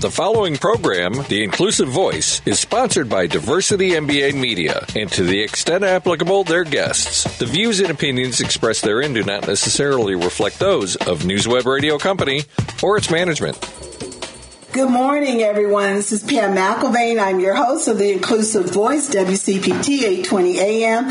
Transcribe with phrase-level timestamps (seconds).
[0.00, 5.40] The following program, The Inclusive Voice, is sponsored by Diversity MBA Media, and to the
[5.40, 7.38] extent applicable, their guests.
[7.38, 12.42] The views and opinions expressed therein do not necessarily reflect those of NewsWeb Radio Company
[12.82, 13.56] or its management.
[14.76, 15.94] Good morning, everyone.
[15.94, 17.18] This is Pam McElvane.
[17.18, 21.04] I'm your host of the Inclusive Voice, WCPT 820 AM.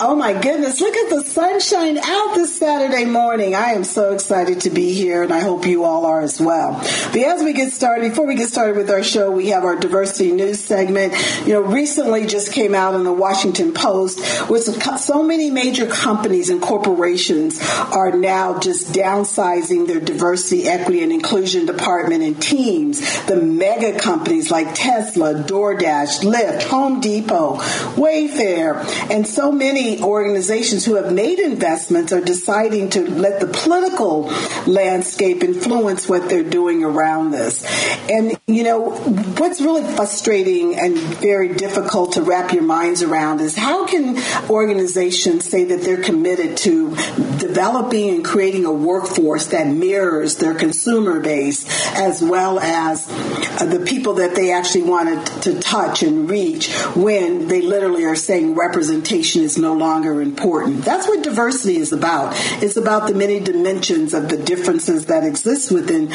[0.00, 3.54] Oh my goodness, look at the sunshine out this Saturday morning.
[3.54, 6.78] I am so excited to be here, and I hope you all are as well.
[7.12, 9.76] But as we get started, before we get started with our show, we have our
[9.76, 11.12] diversity news segment.
[11.46, 14.62] You know, recently just came out in the Washington Post with
[14.98, 17.60] so many major companies and corporations
[17.92, 24.50] are now just downsizing their diversity, equity, and inclusion department and teams the mega companies
[24.50, 27.56] like Tesla, DoorDash, Lyft, Home Depot,
[27.96, 34.32] Wayfair, and so many organizations who have made investments are deciding to let the political
[34.66, 37.64] landscape influence what they're doing around this.
[38.10, 43.56] And, you know, what's really frustrating and very difficult to wrap your minds around is
[43.56, 44.18] how can
[44.50, 46.90] organizations say that they're committed to
[47.38, 51.64] developing and creating a workforce that mirrors their consumer base
[51.96, 57.48] as well as uh, the people that they actually wanted to touch and reach when
[57.48, 60.84] they literally are saying representation is no longer important.
[60.84, 62.32] That's what diversity is about.
[62.62, 66.08] It's about the many dimensions of the differences that exist within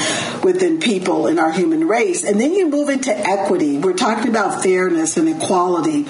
[0.44, 2.24] within people in our human race.
[2.24, 3.78] And then you move into equity.
[3.78, 6.06] We're talking about fairness and equality.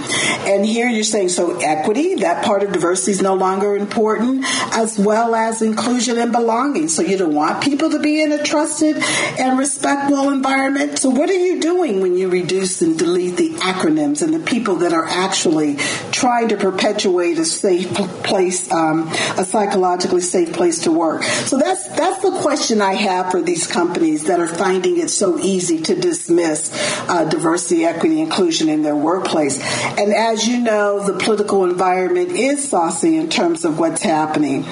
[0.50, 4.98] And here you're saying so equity, that part of diversity is no longer important, as
[4.98, 6.88] well as inclusion and belonging.
[6.88, 8.98] So you don't want people to be in a trusted
[9.38, 11.00] and respectful environment environment.
[11.00, 14.78] So, what are you doing when you reduce and delete the acronyms and the people
[14.78, 15.78] that are actually
[16.16, 21.24] trying to perpetuate a safe place, um, a psychologically safe place to work?
[21.24, 25.38] So that's that's the question I have for these companies that are finding it so
[25.40, 26.72] easy to dismiss
[27.10, 29.60] uh, diversity, equity, inclusion in their workplace.
[30.00, 34.66] And as you know, the political environment is saucy in terms of what's happening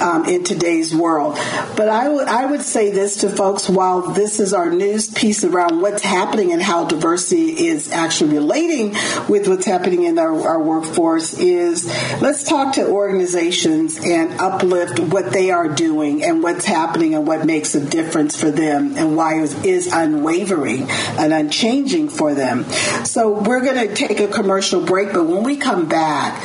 [0.00, 1.34] um, in today's world.
[1.76, 5.42] But I would I would say this to folks: while this is our news piece
[5.42, 8.90] around what's happening and how diversity is actually relating
[9.28, 11.86] with what's happening in our, our workforce is
[12.20, 17.46] let's talk to organizations and uplift what they are doing and what's happening and what
[17.46, 22.64] makes a difference for them and why it is unwavering and unchanging for them.
[23.04, 26.42] So we're going to take a commercial break, but when we come back,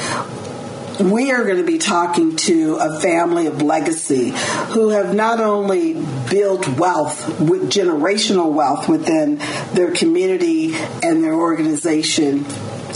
[0.99, 4.33] we are going to be talking to a family of legacy
[4.73, 5.93] who have not only
[6.29, 9.37] built wealth with generational wealth within
[9.73, 12.45] their community and their organization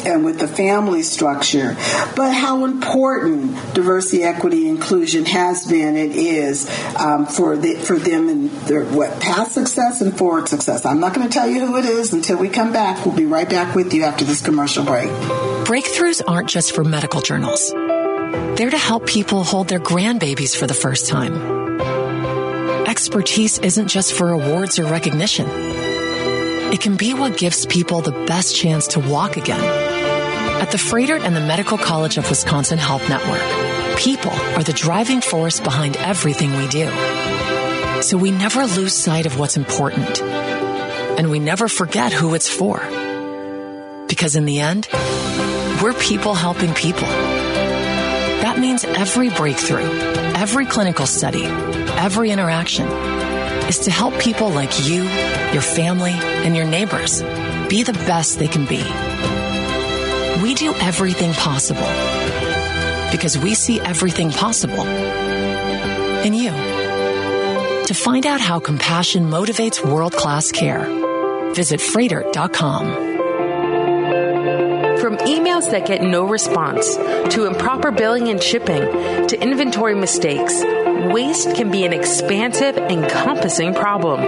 [0.06, 1.76] and with the family structure,
[2.16, 8.30] but how important diversity, equity, inclusion has been and is um, for the, for them
[8.30, 10.86] and their what past success and forward success.
[10.86, 13.06] I'm not going to tell you who it is until we come back.
[13.06, 15.10] We'll be right back with you after this commercial break.
[15.66, 17.72] Breakthroughs aren't just for medical journals.
[17.72, 21.34] They're to help people hold their grandbabies for the first time.
[22.88, 25.48] Expertise isn't just for awards or recognition.
[26.72, 29.93] It can be what gives people the best chance to walk again.
[30.64, 35.20] At the Froedtert and the Medical College of Wisconsin Health Network, people are the driving
[35.20, 36.90] force behind everything we do.
[38.02, 40.22] So we never lose sight of what's important.
[40.22, 42.80] And we never forget who it's for.
[44.08, 44.88] Because in the end,
[45.84, 47.10] we're people helping people.
[47.10, 52.88] That means every breakthrough, every clinical study, every interaction
[53.68, 55.04] is to help people like you,
[55.52, 57.22] your family, and your neighbors
[57.68, 58.82] be the best they can be.
[60.44, 61.88] We do everything possible
[63.12, 66.52] because we see everything possible in you.
[67.86, 70.84] To find out how compassion motivates world class care,
[71.54, 72.88] visit Froedtert.com.
[75.00, 76.94] From emails that get no response,
[77.36, 78.82] to improper billing and shipping,
[79.28, 80.62] to inventory mistakes,
[81.14, 84.20] waste can be an expansive, encompassing problem.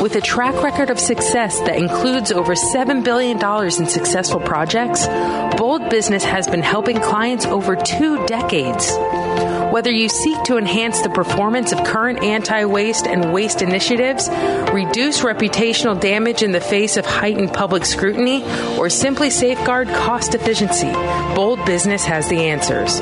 [0.00, 5.06] With a track record of success that includes over $7 billion in successful projects,
[5.58, 8.90] Bold Business has been helping clients over two decades.
[9.70, 14.28] Whether you seek to enhance the performance of current anti waste and waste initiatives,
[14.72, 18.42] reduce reputational damage in the face of heightened public scrutiny,
[18.76, 20.90] or simply safeguard cost efficiency,
[21.36, 22.98] Bold Business has the answers.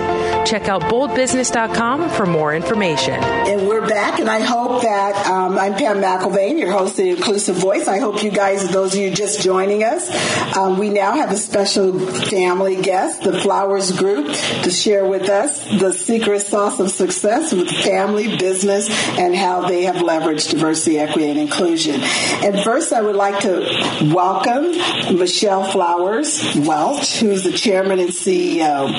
[0.46, 3.14] Check out boldbusiness.com for more information.
[3.14, 7.10] And we're back, and I hope that um, I'm Pam McElvane, your host of the
[7.12, 7.88] Inclusive Voice.
[7.88, 11.36] I hope you guys, those of you just joining us, um, we now have a
[11.36, 14.26] special family guest, the Flowers Group,
[14.64, 19.84] to share with us the secret sauce some success with family, business, and how they
[19.84, 22.00] have leveraged diversity, equity, and inclusion.
[22.02, 24.72] And first, I would like to welcome
[25.16, 28.92] Michelle Flowers Welch, who's the chairman and CEO.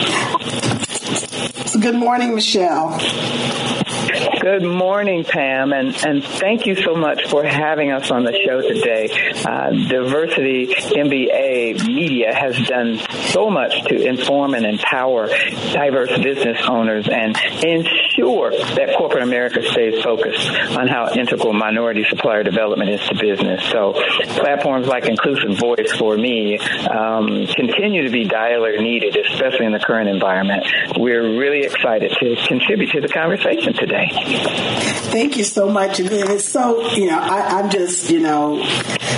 [1.68, 2.98] So good morning, Michelle.
[4.42, 8.62] Good morning, Pam, and, and thank you so much for having us on the show
[8.62, 9.10] today.
[9.46, 15.28] Uh, Diversity MBA Media has done so much to inform and empower
[15.74, 22.44] diverse business owners and ensure that corporate America stays focused on how integral minority supplier
[22.44, 23.64] development is to business.
[23.72, 23.94] So
[24.40, 29.80] platforms like Inclusive Voice for me um, continue to be dialer needed, especially in the
[29.80, 30.66] current environment.
[30.98, 34.08] We're really excited to contribute to the conversation today.
[35.10, 36.00] Thank you so much.
[36.00, 38.58] It's so, you know, I, am just, you know,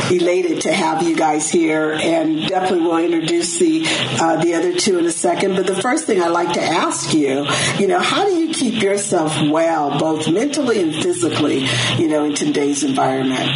[0.09, 3.81] elated to have you guys here and definitely will introduce the,
[4.19, 5.55] uh, the other two in a second.
[5.55, 7.47] But the first thing I'd like to ask you,
[7.77, 11.67] you know, how do you keep yourself well, both mentally and physically,
[11.97, 13.49] you know, in today's environment?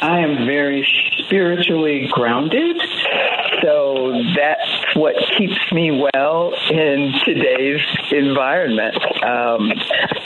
[0.00, 0.86] I am very
[1.18, 2.80] spiritually grounded.
[3.62, 8.96] So that's what keeps me well in today's environment.
[9.22, 9.72] Um,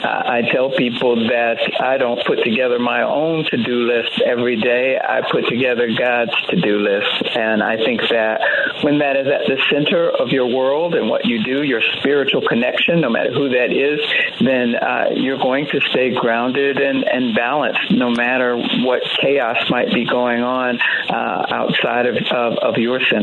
[0.05, 4.99] I tell people that I don't put together my own to do list every day.
[4.99, 7.37] I put together God's to do list.
[7.37, 8.41] And I think that
[8.83, 12.43] when that is at the center of your world and what you do, your spiritual
[12.47, 14.01] connection, no matter who that is,
[14.41, 19.93] then uh, you're going to stay grounded and, and balanced no matter what chaos might
[19.93, 20.79] be going on
[21.11, 23.22] uh, outside of, of, of your center.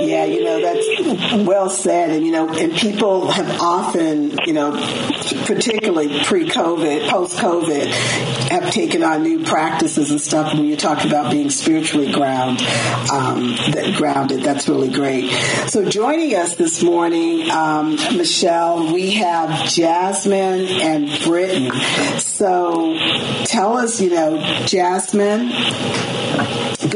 [0.00, 2.10] Yeah, you know, that's well said.
[2.10, 4.72] And, you know, and people have often, you know,
[5.46, 7.86] particularly pre COVID, post COVID,
[8.50, 10.52] have taken on new practices and stuff.
[10.54, 12.60] When you talk about being spiritually ground,
[13.12, 15.30] um, that grounded, that's really great.
[15.68, 21.72] So joining us this morning, um, Michelle, we have Jasmine and Britton.
[22.18, 22.96] So
[23.44, 25.50] tell us, you know, Jasmine,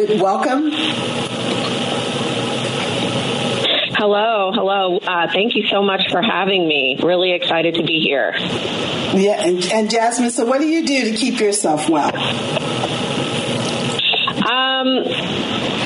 [0.06, 0.70] good welcome.
[3.96, 4.98] Hello, hello.
[4.98, 6.96] Uh, thank you so much for having me.
[7.02, 8.32] Really excited to be here.
[8.36, 12.14] Yeah, and, and Jasmine, so what do you do to keep yourself well?
[14.48, 15.02] Um,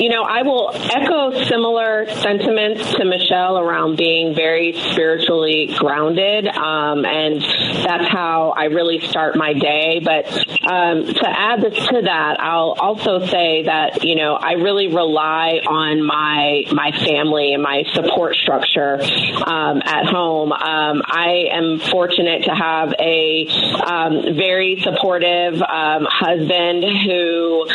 [0.03, 7.05] you know, I will echo similar sentiments to Michelle around being very spiritually grounded, um,
[7.05, 10.01] and that's how I really start my day.
[10.03, 10.27] But
[10.69, 15.61] um, to add this to that, I'll also say that you know I really rely
[15.65, 18.99] on my my family and my support structure
[19.45, 20.51] um, at home.
[20.51, 23.47] Um, I am fortunate to have a
[23.85, 27.67] um, very supportive um, husband who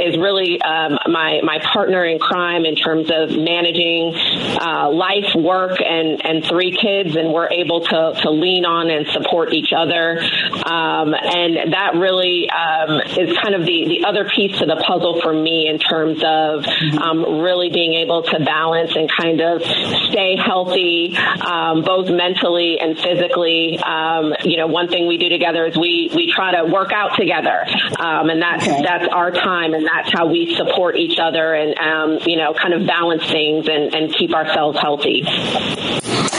[0.00, 4.14] is really my my my partner in crime in terms of managing
[4.60, 9.06] uh, life, work, and and three kids, and we're able to to lean on and
[9.08, 10.18] support each other.
[10.20, 15.20] Um, and that really um, is kind of the the other piece to the puzzle
[15.20, 16.64] for me in terms of
[17.00, 22.98] um, really being able to balance and kind of stay healthy, um, both mentally and
[22.98, 23.78] physically.
[23.78, 27.16] Um, you know, one thing we do together is we we try to work out
[27.16, 27.64] together,
[27.98, 28.82] um, and that's okay.
[28.82, 32.74] that's our time, and that's how we support each other and um, you know kind
[32.74, 35.24] of balance things and, and keep ourselves healthy.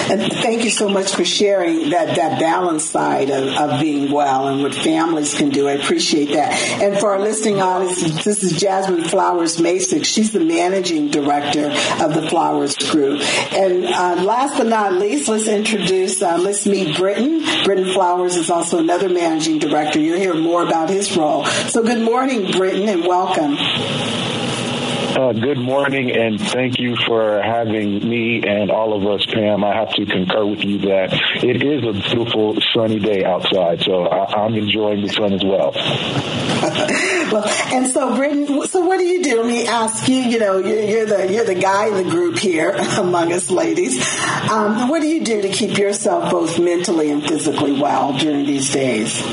[0.07, 4.47] And thank you so much for sharing that that balance side of, of being well
[4.47, 5.67] and what families can do.
[5.67, 6.53] I appreciate that.
[6.79, 10.05] And for our listening audience, this is Jasmine Flowers Masick.
[10.05, 11.71] She's the managing director
[12.03, 13.21] of the Flowers Group.
[13.51, 17.43] And uh, last but not least, let's introduce, uh, let's meet Britton.
[17.63, 19.99] Britton Flowers is also another managing director.
[19.99, 21.45] You'll hear more about his role.
[21.45, 23.57] So good morning, Britton, and welcome.
[25.15, 29.63] Uh, good morning, and thank you for having me and all of us, Pam.
[29.63, 34.07] I have to concur with you that it is a beautiful sunny day outside, so
[34.07, 35.71] I, am enjoying the sun as well.
[37.31, 39.37] well, and so, Britton, so what do you do?
[39.37, 40.17] Let me ask you.
[40.17, 43.97] You know, you're, you're the you're the guy in the group here among us ladies.
[44.51, 48.69] Um, what do you do to keep yourself both mentally and physically well during these
[48.73, 49.23] days?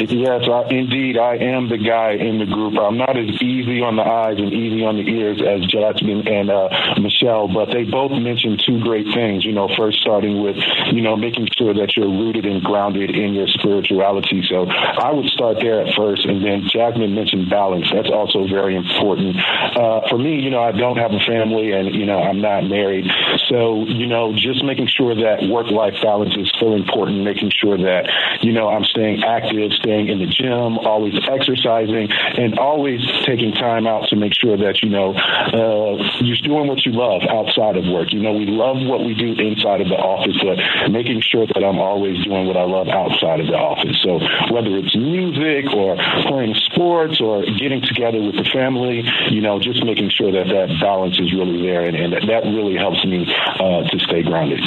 [0.00, 2.74] Yes, I, indeed, I am the guy in the group.
[2.78, 6.50] I'm not as easy on the eyes and easy on the ears as Jasmine and
[6.50, 6.68] uh,
[7.00, 9.44] Michelle, but they both mentioned two great things.
[9.44, 10.56] You know, first starting with,
[10.92, 14.42] you know, making sure that you're rooted and grounded in your spirituality.
[14.48, 17.86] So I would start there at first, and then Jasmine mentioned balance.
[17.92, 19.36] That's also very important.
[19.38, 22.64] Uh, for me, you know, I don't have a family, and you know, I'm not
[22.64, 23.06] married,
[23.48, 27.22] so you know, just making sure that work-life balance is still important.
[27.22, 28.10] Making sure that
[28.42, 33.86] you know I'm staying active staying in the gym, always exercising, and always taking time
[33.86, 37.84] out to make sure that, you know, uh, you're doing what you love outside of
[37.92, 38.12] work.
[38.12, 40.56] You know, we love what we do inside of the office, but
[40.90, 44.00] making sure that I'm always doing what I love outside of the office.
[44.00, 49.60] So whether it's music or playing sports or getting together with the family, you know,
[49.60, 51.84] just making sure that that balance is really there.
[51.84, 54.60] And, and that really helps me uh, to stay grounded.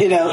[0.00, 0.32] You know,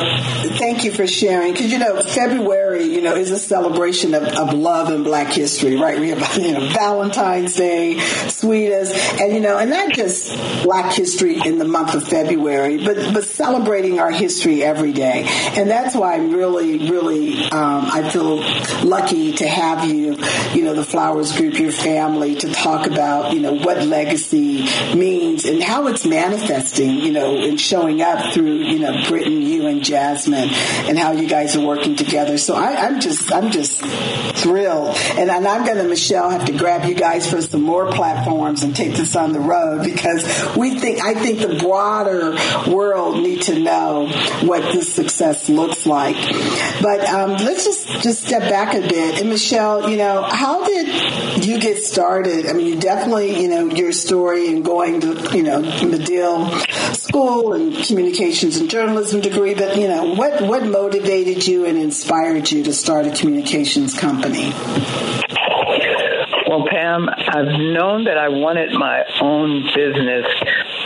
[0.57, 1.53] thank you for sharing.
[1.53, 5.75] Because, you know, February, you know, is a celebration of, of love and black history,
[5.75, 5.99] right?
[5.99, 7.99] We have, you know, Valentine's Day,
[8.39, 10.31] Sweetest, and, you know, and not just
[10.63, 15.25] black history in the month of February, but, but celebrating our history every day.
[15.57, 18.37] And that's why I'm really, really, um, I feel
[18.87, 20.15] lucky to have you,
[20.53, 24.63] you know, the Flowers Group, your family, to talk about, you know, what legacy
[24.95, 29.67] means and how it's manifesting, you know, and showing up through, you know, Britton, you
[29.67, 30.49] and Jasmine,
[30.87, 32.37] and how you guys are working together.
[32.37, 34.95] So I, am just, I'm just thrilled.
[35.17, 38.28] And, and I'm going to, Michelle, have to grab you guys for some more platforms
[38.29, 40.23] and take this on the road because
[40.55, 42.35] we think, I think the broader
[42.71, 44.07] world need to know
[44.43, 46.15] what this success looks like.
[46.81, 49.19] But um, let's just just step back a bit.
[49.19, 52.45] And Michelle, you know, how did you get started?
[52.45, 56.49] I mean, you definitely, you know, your story and going to, you know, Medill
[56.93, 59.55] School and communications and journalism degree.
[59.55, 64.53] But you know, what what motivated you and inspired you to start a communications company?
[66.49, 70.25] Well, Pam, I've known that I wanted my own business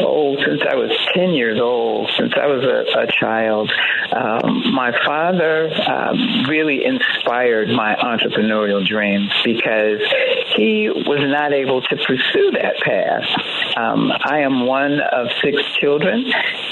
[0.01, 3.71] oh, since I was 10 years old, since I was a, a child.
[4.11, 10.01] Um, my father um, really inspired my entrepreneurial dreams because
[10.57, 13.23] he was not able to pursue that path.
[13.75, 16.25] Um, I am one of six children,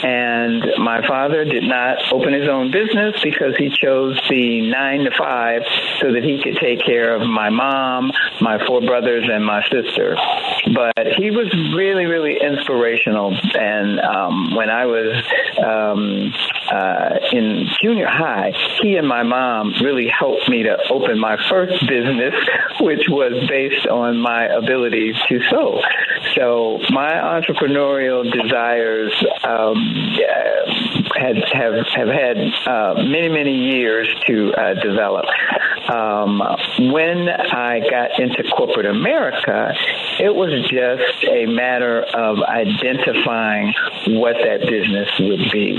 [0.03, 5.12] and my father did not open his own business because he chose the nine to
[5.17, 5.63] five
[6.00, 10.15] so that he could take care of my mom, my four brothers, and my sister.
[10.74, 13.36] But he was really, really inspirational.
[13.55, 15.24] And um, when I was
[15.63, 16.34] um,
[16.71, 21.73] uh, in junior high, he and my mom really helped me to open my first
[21.87, 22.33] business,
[22.79, 25.81] which was based on my ability to sew.
[26.35, 29.13] So my entrepreneurial desires
[29.43, 29.75] um,
[31.15, 35.25] had have have had uh, many many years to uh, develop.
[35.89, 36.39] Um,
[36.93, 39.73] when I got into corporate America,
[40.19, 43.73] it was just a matter of identifying
[44.07, 45.77] what that business would be.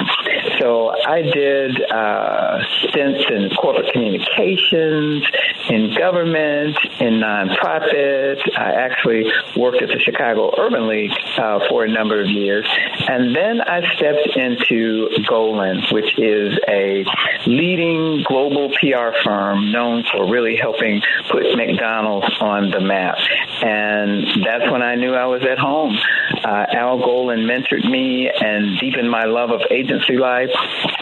[0.58, 2.58] So I did uh,
[2.88, 5.24] stints in corporate communications,
[5.70, 8.38] in government, in nonprofit.
[8.56, 9.24] I actually
[9.56, 12.66] worked at the Chicago Urban League uh, for a number of years.
[13.08, 17.05] And then I stepped into Golin, which is a
[17.47, 21.00] leading global PR firm known for really helping
[21.31, 23.17] put McDonald's on the map.
[23.62, 25.97] And that's when I knew I was at home.
[26.45, 30.50] Uh, Al Golin mentored me and deepened my love of agency life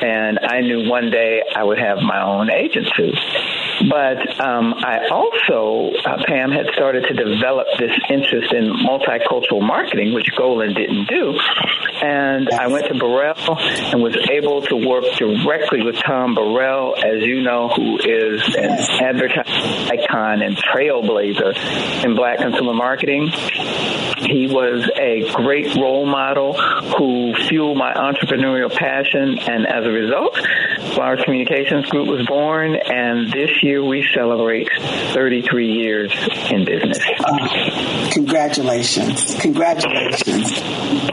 [0.03, 3.13] and I knew one day I would have my own agency.
[3.89, 10.13] But um, I also, uh, Pam, had started to develop this interest in multicultural marketing,
[10.13, 11.39] which Golin didn't do.
[12.03, 17.23] And I went to Burrell and was able to work directly with Tom Burrell, as
[17.23, 23.29] you know, who is an advertising icon and trailblazer in black consumer marketing.
[24.17, 30.37] He was a great role model who fueled my entrepreneurial passion, and as a result,
[30.95, 36.13] Flowers Communications Group was born, and this year we celebrate 33 years
[36.51, 36.99] in business.
[37.21, 39.35] Uh, congratulations.
[39.41, 40.53] Congratulations.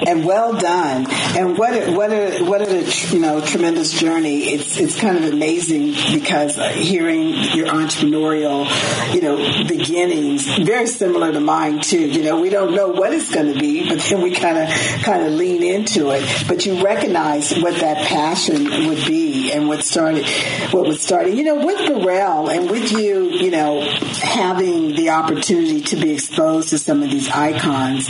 [0.08, 1.08] And well done.
[1.38, 2.84] And what a, what a, what a,
[3.14, 4.54] you know, tremendous journey.
[4.54, 8.66] It's, it's kind of amazing because hearing your entrepreneurial,
[9.14, 9.38] you know,
[9.68, 12.08] beginnings, very similar to mine too.
[12.08, 14.70] You know, we don't know what it's going to be, but then we kind of,
[15.04, 16.48] kind of lean into it.
[16.48, 20.26] But you recognize what that passion would be and what started,
[20.72, 23.82] what was starting, you know, with Burrell and with you, you know,
[24.22, 28.08] having the opportunity to be exposed to some of these icons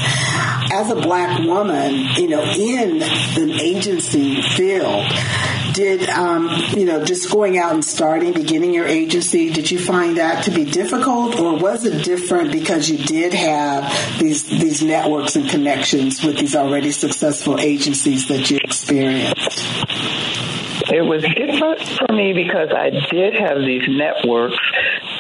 [0.72, 5.06] as a black woman, you know, in the agency field,
[5.74, 9.52] did um, you know just going out and starting, beginning your agency?
[9.52, 14.20] Did you find that to be difficult, or was it different because you did have
[14.20, 20.47] these these networks and connections with these already successful agencies that you experienced?
[20.90, 24.58] It was different for me because I did have these networks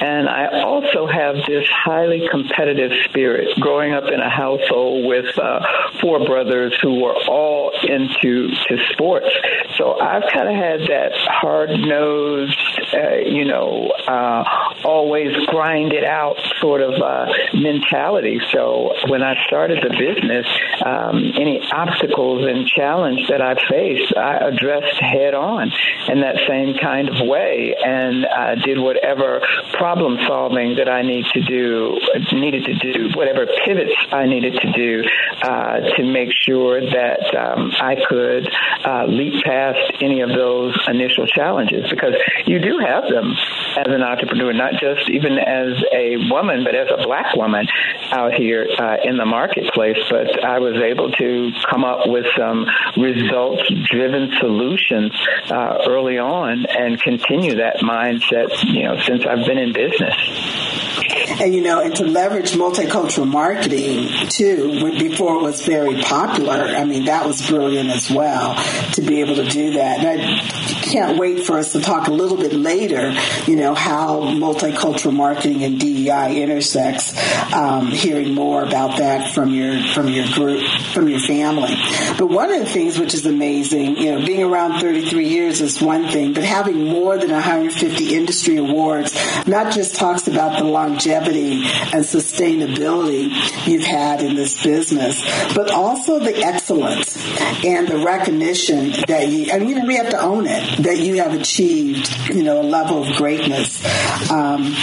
[0.01, 5.59] and I also have this highly competitive spirit growing up in a household with uh,
[5.99, 9.27] four brothers who were all into to sports.
[9.75, 12.59] So I've kind of had that hard nosed,
[12.93, 14.43] uh, you know, uh,
[14.83, 18.39] always grind it out sort of uh, mentality.
[18.51, 20.45] So when I started the business,
[20.85, 25.71] um, any obstacles and challenge that I faced, I addressed head on
[26.07, 29.41] in that same kind of way, and uh, did whatever
[29.73, 31.99] problem solving that I need to do,
[32.31, 35.03] needed to do, whatever pivots I needed to do
[35.41, 38.49] uh, to make sure that um, I could
[38.85, 42.13] uh, leap past any of those initial challenges because
[42.45, 43.33] you do have them
[43.77, 47.67] as an entrepreneur, not just even as a woman, but as a black woman
[48.11, 49.97] out here uh, in the marketplace.
[50.09, 52.65] But I was able to come up with some
[52.97, 55.13] results driven solutions
[55.49, 61.16] uh, early on and continue that mindset, you know, since I've been in business.
[61.29, 66.53] And you know, and to leverage multicultural marketing too, before it was very popular.
[66.53, 68.55] I mean, that was brilliant as well
[68.93, 69.99] to be able to do that.
[69.99, 70.39] And I
[70.81, 73.13] can't wait for us to talk a little bit later.
[73.45, 77.15] You know how multicultural marketing and DEI intersects.
[77.53, 81.75] Um, hearing more about that from your from your group from your family.
[82.17, 85.81] But one of the things which is amazing, you know, being around 33 years is
[85.81, 89.13] one thing, but having more than 150 industry awards
[89.45, 93.31] not just talks about the longevity and sustainability
[93.67, 95.21] you've had in this business,
[95.55, 97.17] but also the excellence
[97.63, 101.33] and the recognition that you, I mean, we have to own it, that you have
[101.33, 103.83] achieved, you know, a level of greatness.
[104.31, 104.75] Um,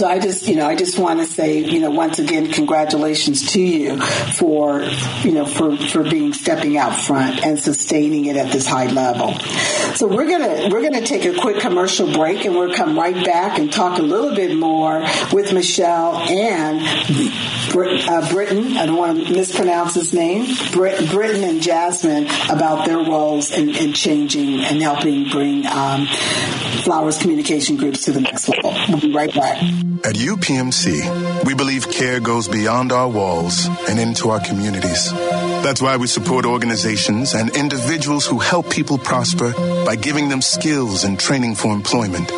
[0.00, 3.52] so I just, you know, I just want to say, you know, once again, congratulations
[3.52, 4.80] to you for,
[5.20, 9.38] you know, for, for being stepping out front and sustaining it at this high level.
[9.96, 13.58] So we're gonna we're gonna take a quick commercial break and we'll come right back
[13.58, 15.04] and talk a little bit more
[15.34, 16.80] with Michelle and
[17.70, 18.20] Brit, uh.
[18.22, 20.56] I don't want to mispronounce his name.
[20.72, 26.06] Brit, and Jasmine about their roles in, in changing and helping bring um,
[26.84, 28.74] Flowers Communication Groups to the next level.
[28.88, 29.89] We'll be right back.
[30.02, 35.12] At UPMC, we believe care goes beyond our walls and into our communities.
[35.12, 39.52] That's why we support organizations and individuals who help people prosper
[39.84, 42.32] by giving them skills and training for employment,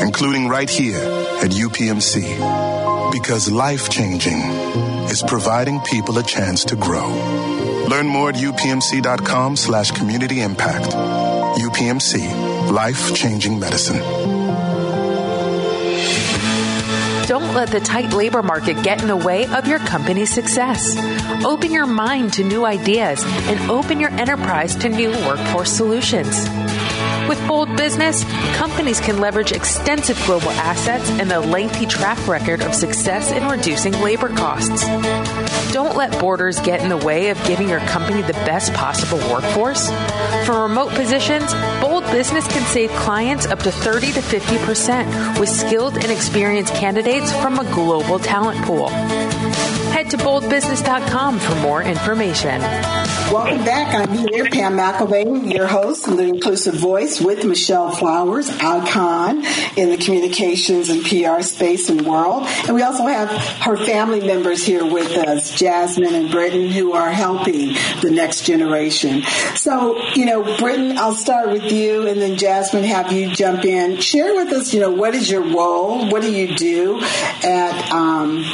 [0.00, 1.02] including right here
[1.42, 3.10] at UPMC.
[3.10, 4.38] Because life changing
[5.10, 7.08] is providing people a chance to grow.
[7.88, 10.86] Learn more at upmc.com slash community impact.
[11.58, 14.39] UPMC, life changing medicine.
[17.50, 20.96] Don't let the tight labor market get in the way of your company's success.
[21.44, 26.48] Open your mind to new ideas and open your enterprise to new workforce solutions.
[27.28, 28.22] With Bold Business,
[28.54, 33.94] companies can leverage extensive global assets and a lengthy track record of success in reducing
[34.00, 34.84] labor costs.
[35.72, 39.90] Don't let borders get in the way of giving your company the best possible workforce.
[40.46, 45.94] For remote positions, Bold Business can save clients up to 30 to 50% with skilled
[45.94, 48.88] and experienced candidates from a global talent pool.
[48.88, 52.60] Head to boldbusiness.com for more information.
[53.30, 53.94] Welcome back.
[53.94, 59.44] I'm here, Pam McElvane, your host of the Inclusive Voice with Michelle Flowers, icon
[59.76, 62.48] in the communications and PR space and world.
[62.66, 67.12] And we also have her family members here with us, Jasmine and Britton, who are
[67.12, 69.22] helping the next generation.
[69.54, 73.98] So, you know, Britton, I'll start with you and then Jasmine, have you jump in.
[73.98, 76.08] Share with us, you know, what is your role?
[76.10, 78.44] What do you do at, um,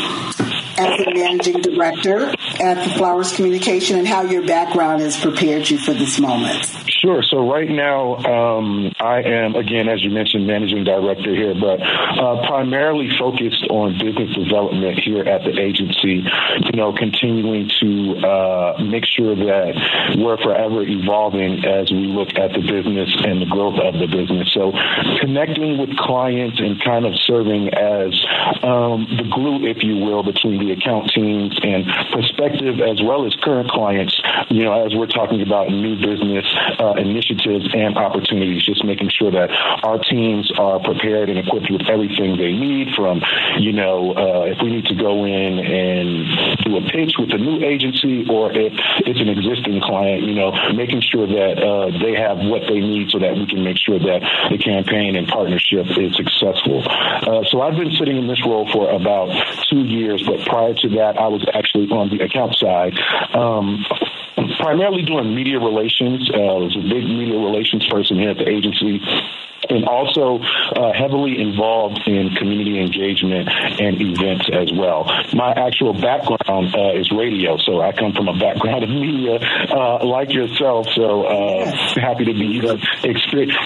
[0.78, 5.78] as the managing director at the Flowers Communication and how your background has prepared you
[5.78, 6.66] for this moment.
[6.88, 7.22] Sure.
[7.22, 12.46] So right now, um, I am again, as you mentioned, managing director here, but uh,
[12.48, 16.24] primarily focused on business development here at the agency.
[16.64, 22.52] You know, continuing to uh, make sure that we're forever evolving as we look at
[22.52, 24.50] the business and the growth of the business.
[24.52, 24.72] So
[25.20, 28.16] connecting with clients and kind of serving as
[28.64, 33.34] um, the glue, if you will, between the account teams and prospective as well as
[33.42, 34.20] current clients.
[34.50, 36.44] You know, as we're talking about new business.
[36.78, 39.50] Uh, initiatives and opportunities, just making sure that
[39.82, 43.22] our teams are prepared and equipped with everything they need from,
[43.58, 47.38] you know, uh, if we need to go in and do a pitch with a
[47.38, 48.72] new agency or if
[49.06, 53.10] it's an existing client, you know, making sure that uh, they have what they need
[53.10, 56.82] so that we can make sure that the campaign and partnership is successful.
[56.86, 59.32] Uh, so I've been sitting in this role for about
[59.70, 62.94] two years, but prior to that, I was actually on the account side.
[63.34, 63.84] Um,
[64.60, 66.30] primarily doing media relations.
[66.30, 69.00] Uh, was a big media relations person here at the agency
[69.70, 75.04] and also uh, heavily involved in community engagement and events as well.
[75.34, 80.04] My actual background uh, is radio, so I come from a background of media uh,
[80.04, 80.86] like yourself.
[80.94, 82.76] So uh, happy to be uh,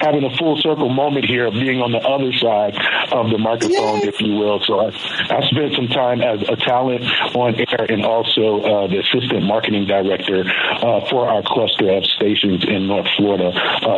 [0.00, 2.74] having a full circle moment here of being on the other side
[3.12, 4.60] of the microphone, if you will.
[4.60, 4.88] So I,
[5.30, 9.86] I spent some time as a talent on air and also uh, the assistant marketing
[9.86, 10.44] director
[11.10, 13.50] for our cluster of stations in North Florida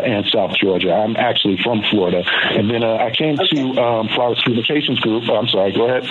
[0.05, 0.93] and South Georgia.
[0.93, 2.25] I'm actually from Florida.
[2.27, 3.49] And then uh, I came okay.
[3.55, 5.29] to um, Flowers Communications Group.
[5.29, 6.09] I'm sorry, go ahead.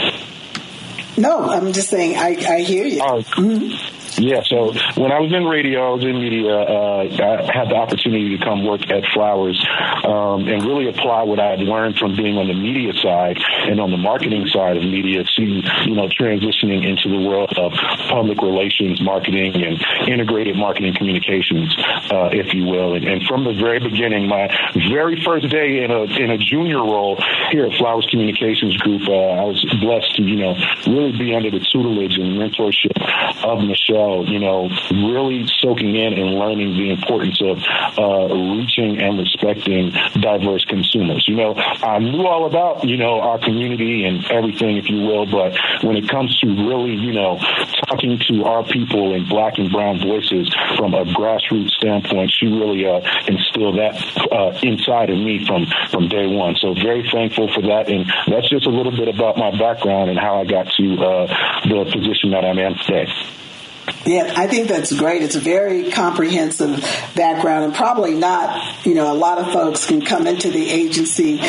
[1.17, 3.02] No, I'm just saying I, I hear you.
[3.02, 4.11] Mm-hmm.
[4.17, 7.76] Yeah, so when I was in radio, I was in media, uh, I had the
[7.76, 9.56] opportunity to come work at Flowers
[10.04, 13.80] um, and really apply what I had learned from being on the media side and
[13.80, 17.71] on the marketing side of media to, you know, transitioning into the world of
[18.10, 21.76] public relations, marketing, and integrated marketing communications,
[22.12, 22.95] uh, if you will.
[22.95, 24.50] And, and, from the very beginning, my
[24.89, 27.21] very first day in a, in a junior role
[27.52, 30.56] here at Flowers Communications Group, uh, I was blessed to, you know,
[30.88, 32.97] really be under the tutelage and mentorship
[33.45, 37.58] of Michelle you know, really soaking in and learning the importance of
[37.97, 41.26] uh, reaching and respecting diverse consumers.
[41.28, 45.26] You know, I knew all about, you know, our community and everything, if you will,
[45.26, 47.39] but when it comes to really, you know,
[47.88, 52.86] talking to our people and black and brown voices from a grassroots standpoint, she really
[52.86, 53.95] uh, instilled that
[54.32, 56.56] uh, inside of me from, from day one.
[56.56, 57.89] So very thankful for that.
[57.89, 61.28] And that's just a little bit about my background and how I got to uh,
[61.67, 63.08] the position that I'm in today.
[64.06, 65.22] Yeah, I think that's great.
[65.22, 66.82] It's a very comprehensive
[67.16, 71.40] background, and probably not, you know, a lot of folks can come into the agency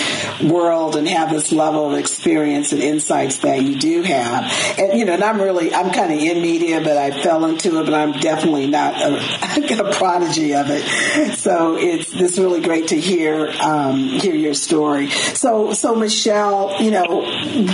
[0.45, 4.53] world and have this level of experience and insights that you do have.
[4.79, 7.81] And, you know, and I'm really, I'm kind of in media, but I fell into
[7.81, 11.38] it, but I'm definitely not a, a prodigy of it.
[11.38, 15.09] So it's, it's really great to hear, um, hear your story.
[15.09, 17.07] So, so Michelle, you know,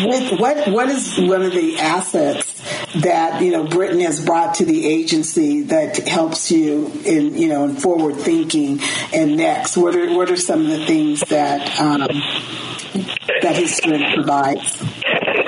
[0.06, 2.57] with what, what is one of the assets
[2.96, 7.64] that, you know, Britton has brought to the agency that helps you in you know
[7.64, 8.80] in forward thinking
[9.12, 9.76] and next?
[9.76, 12.08] What are what are some of the things that um,
[13.42, 14.82] that his provides?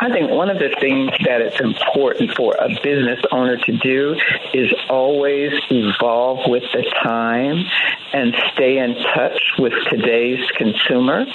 [0.02, 4.16] I think one of the things that it's important for a business owner to do
[4.54, 7.64] is always evolve with the time
[8.14, 11.26] and stay in touch with today's consumer.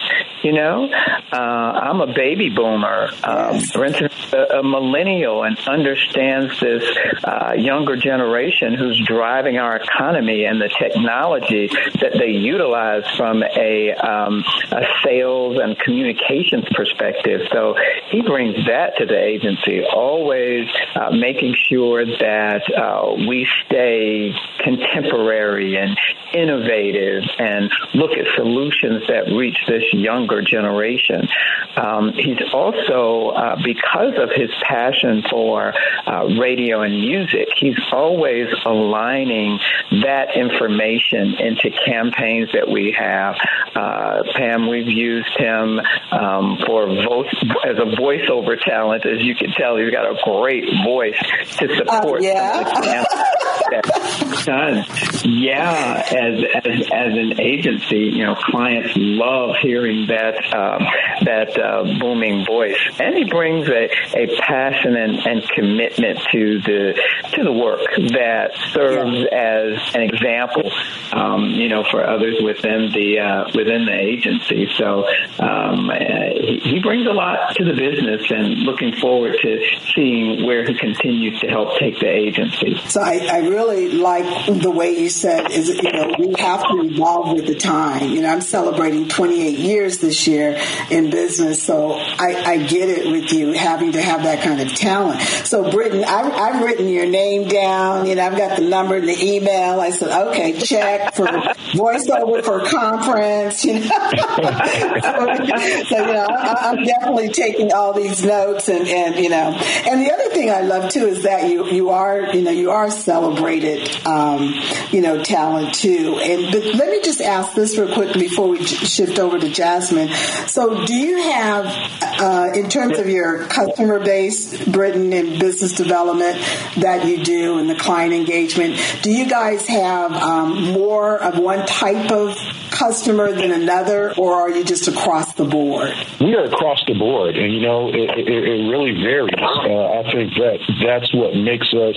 [0.46, 0.88] You know,
[1.34, 6.84] uh, I'm a baby boomer, um, a, a, millennial, and understands this
[7.24, 11.68] uh, younger generation who's driving our economy and the technology
[12.00, 17.42] that they utilize from a, um, a sales and communications perspective.
[17.52, 17.76] So
[18.12, 24.32] he brings that to the agency, always uh, making sure that uh, we stay
[24.64, 25.98] contemporary and
[26.36, 31.28] innovative and look at solutions that reach this younger generation.
[31.76, 35.74] Um, he's also, uh, because of his passion for
[36.06, 39.60] uh, radio and music, he's always aligning
[40.04, 43.36] that information into campaigns that we have.
[43.76, 45.80] Uh, Pam, we've used him
[46.12, 49.06] um, for vo- as a voiceover talent.
[49.06, 51.20] As you can tell, he's got a great voice
[51.58, 53.04] to support uh, yeah.
[54.46, 54.86] done.
[55.24, 60.86] Yeah, as, as as an agency, you know, clients love hearing that um,
[61.24, 67.00] that uh, booming voice, and he brings a, a passion and, and commitment to the
[67.34, 67.82] to the work
[68.14, 70.72] that serves as an example,
[71.14, 74.70] um, you know, for others within the uh, within the agency.
[74.78, 75.06] So
[75.40, 79.62] um, uh, he, he brings a lot to the business, and looking forward to
[79.94, 82.78] seeing where he continues to help take the agency.
[82.88, 86.82] So I, I really like the way you said is you know we have to
[86.82, 88.10] evolve with the time.
[88.12, 93.12] You know, I'm celebrating 28 years this year in business, so I, I get it
[93.12, 95.22] with you having to have that kind of talent.
[95.22, 98.06] So, Britton, I've, I've written your name down.
[98.06, 99.80] You know, I've got the number and the email.
[99.80, 103.66] I said, okay, check for voiceover for conference.
[103.66, 103.82] You know,
[105.88, 110.02] so, you know, I, I'm definitely taking all these notes, and and you know, and
[110.02, 112.90] the other thing I love too is that you you are you know you are
[112.92, 114.06] celebrated.
[114.06, 114.54] Um,
[114.92, 116.20] you know, talent too.
[116.22, 120.10] And but let me just ask this real quick before we shift over to Jasmine.
[120.48, 121.66] So, do you have,
[122.02, 126.38] uh, in terms of your customer base, Britton and business development
[126.78, 131.66] that you do and the client engagement, do you guys have um, more of one
[131.66, 132.38] type of
[132.76, 135.94] customer than another, or are you just across the board?
[136.20, 139.40] We are across the board, and you know, it, it, it really varies.
[139.40, 141.96] Uh, I think that that's what makes us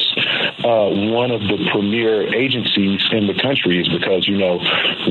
[0.62, 4.62] uh, one of the premier agencies in the country is because you know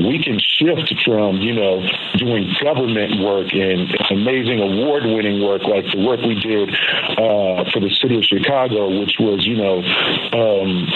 [0.08, 1.84] we can shift from you know
[2.16, 7.92] doing government work and amazing award-winning work like the work we did uh, for the
[8.00, 9.84] city of Chicago, which was you know.
[10.32, 10.88] Um,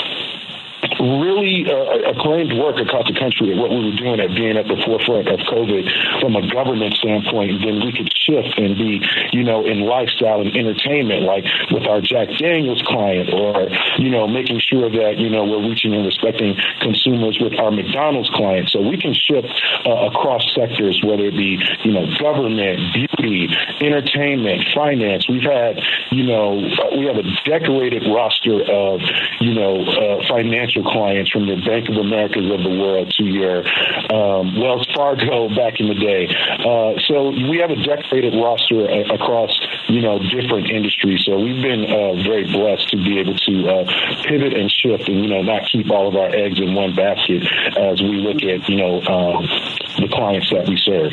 [1.01, 4.67] really uh, acclaimed work across the country at what we were doing at being at
[4.67, 5.85] the forefront of COVID
[6.21, 9.01] from a government standpoint, then we could shift and be,
[9.33, 14.27] you know, in lifestyle and entertainment, like with our Jack Daniels client, or you know,
[14.27, 18.69] making sure that you know we're reaching and respecting consumers with our McDonald's client.
[18.71, 19.49] So we can shift
[19.87, 23.49] uh, across sectors, whether it be you know government, beauty,
[23.81, 25.29] entertainment, finance.
[25.29, 26.61] We've had you know
[26.97, 29.01] we have a decorated roster of
[29.41, 33.65] you know uh, financial clients from the Bank of Americas of the world to your
[34.13, 36.29] um, Wells Fargo back in the day.
[36.29, 39.53] Uh, so we have a decorated roster a- across
[39.89, 41.25] you know different industries.
[41.25, 43.85] So we've been uh, very blessed to be able to uh,
[44.25, 47.43] pivot and shift, and you know not keep all of our eggs in one basket
[47.77, 49.47] as we look at you know um,
[49.99, 51.13] the clients that we serve.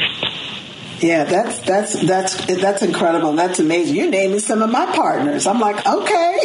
[1.01, 3.33] Yeah, that's that's that's that's incredible.
[3.33, 3.95] That's amazing.
[3.95, 5.47] You're naming some of my partners.
[5.47, 6.39] I'm like, okay,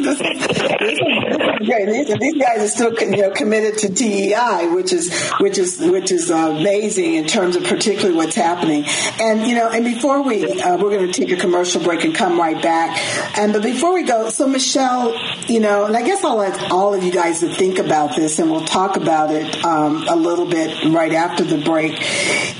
[0.00, 0.20] this.
[1.60, 6.10] These, these, guys are still you know committed to DEI, which is which is which
[6.10, 8.86] is amazing in terms of particularly what's happening.
[9.20, 12.14] And you know, and before we uh, we're going to take a commercial break and
[12.14, 12.98] come right back.
[13.38, 15.14] And but before we go, so Michelle,
[15.46, 18.38] you know, and I guess I'll let all of you guys to think about this,
[18.38, 22.00] and we'll talk about it um, a little bit right after the break.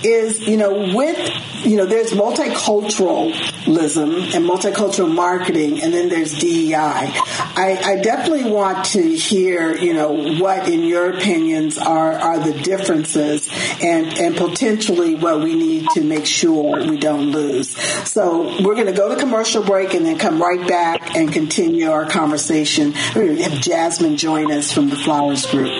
[0.05, 1.20] Is you know with
[1.63, 6.75] you know, there's multiculturalism and multicultural marketing, and then there's DEI.
[6.75, 12.55] I, I, definitely want to hear, you know, what in your opinions are, are the
[12.63, 13.49] differences
[13.83, 17.77] and, and potentially what we need to make sure we don't lose.
[18.09, 21.91] So we're going to go to commercial break and then come right back and continue
[21.91, 22.95] our conversation.
[23.15, 25.71] We're going to have Jasmine join us from the Flowers Group.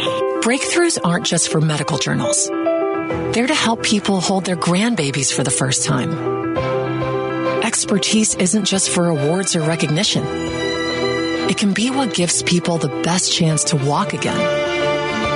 [0.43, 2.51] Breakthroughs aren't just for medical journals.
[3.33, 6.11] They're to help people hold their grandbabies for the first time.
[7.63, 10.25] Expertise isn't just for awards or recognition.
[11.49, 14.41] It can be what gives people the best chance to walk again.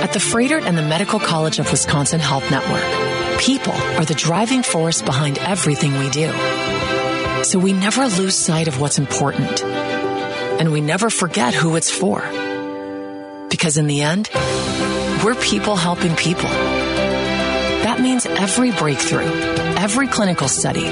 [0.03, 4.61] At the Froedtert and the Medical College of Wisconsin Health Network, people are the driving
[4.61, 6.33] force behind everything we do.
[7.45, 9.63] So we never lose sight of what's important.
[9.63, 12.21] And we never forget who it's for.
[13.49, 14.29] Because in the end,
[15.23, 16.49] we're people helping people.
[17.95, 19.23] That means every breakthrough,
[19.77, 20.87] every clinical study,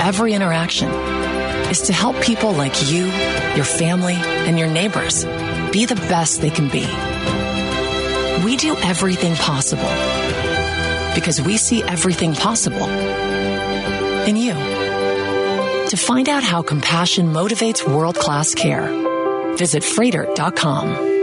[0.00, 0.88] every interaction
[1.68, 3.04] is to help people like you,
[3.54, 5.26] your family, and your neighbors
[5.70, 6.86] be the best they can be.
[8.42, 9.82] We do everything possible
[11.14, 14.54] because we see everything possible in you.
[15.90, 18.86] To find out how compassion motivates world class care,
[19.56, 21.15] visit Froedtert.com.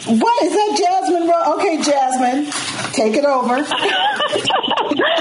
[0.07, 1.29] What is that, Jasmine?
[1.55, 2.45] Okay, Jasmine,
[2.93, 3.67] take it over.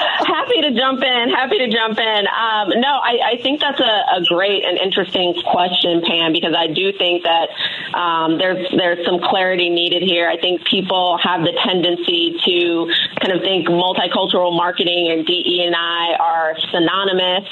[0.51, 1.29] Happy to jump in.
[1.29, 2.27] Happy to jump in.
[2.27, 6.67] Um, no, I, I, think that's a, a, great and interesting question, Pam, because I
[6.67, 7.47] do think that
[7.95, 10.27] um, there's there's some clarity needed here.
[10.27, 15.75] I think people have the tendency to kind of think multicultural marketing and DE and
[15.75, 17.47] I are synonymous,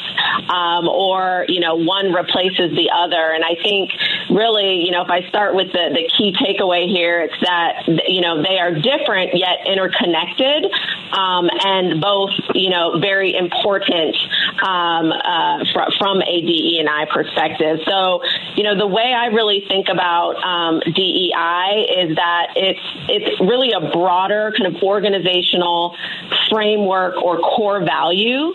[0.49, 3.31] um, or you know one replaces the other.
[3.31, 3.91] And I think
[4.29, 8.19] really, you know, if I start with the the key takeaway here, it's that you
[8.19, 10.65] know they are different yet interconnected,
[11.15, 14.15] um, and both you know very important
[14.65, 17.80] um, uh, fr- from a DE and I perspective.
[17.86, 18.21] So
[18.56, 23.71] you know the way I really think about um, DEI is that it's it's really
[23.71, 25.95] a broader kind of organizational
[26.49, 28.54] framework or core value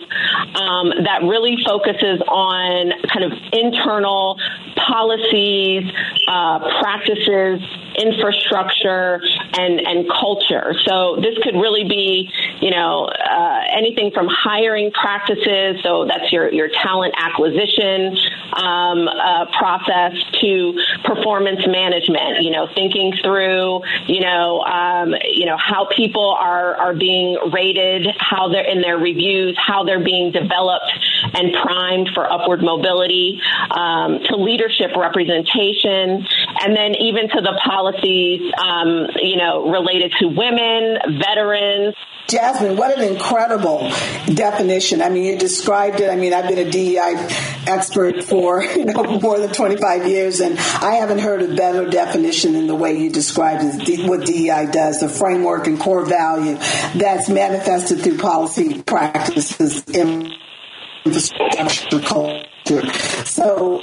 [0.55, 4.37] um, that really focuses on kind of internal
[4.75, 5.83] policies,
[6.27, 7.61] uh, practices,
[7.97, 9.21] infrastructure,
[9.53, 10.75] and and culture.
[10.85, 12.31] So this could really be,
[12.61, 15.81] you know, uh, anything from hiring practices.
[15.83, 18.17] So that's your your talent acquisition
[18.53, 22.41] um, uh, process to performance management.
[22.41, 28.07] You know, thinking through, you know, um, you know how people are are being rated,
[28.19, 30.91] how they're in their reviews, how they're being developed
[31.35, 33.39] and primed for upward mobility,
[33.71, 36.25] um, to leadership representation,
[36.61, 41.95] and then even to the policies, um, you know, related to women, veterans.
[42.27, 43.91] Jasmine, what an incredible
[44.33, 45.01] definition.
[45.01, 46.09] I mean, you described it.
[46.09, 47.27] I mean, I've been a DEI
[47.67, 52.53] expert for you know more than 25 years, and I haven't heard a better definition
[52.53, 56.55] than the way you described it, what DEI does, the framework and core value
[56.95, 60.45] that's manifested through policy practices, infrastructure,
[61.05, 62.45] culture
[63.25, 63.79] so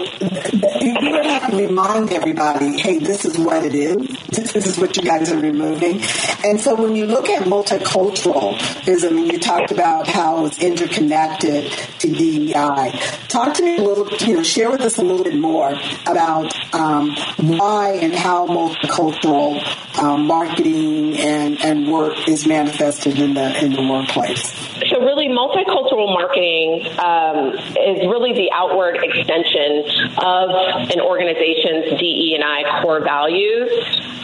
[0.81, 4.09] you would have to remind everybody, hey, this is what it is.
[4.27, 6.01] This is what you guys are removing.
[6.45, 12.91] And so when you look at multiculturalism, you talked about how it's interconnected to DEI,
[13.29, 16.53] talk to me a little, you know, share with us a little bit more about
[16.75, 19.63] um, why and how multicultural
[20.03, 24.53] um, marketing and, and work is manifested in the in the workplace.
[24.91, 29.85] So really, multicultural marketing um, is really the out outward extension
[30.19, 30.51] of
[30.91, 33.71] an organization's DE and I core values.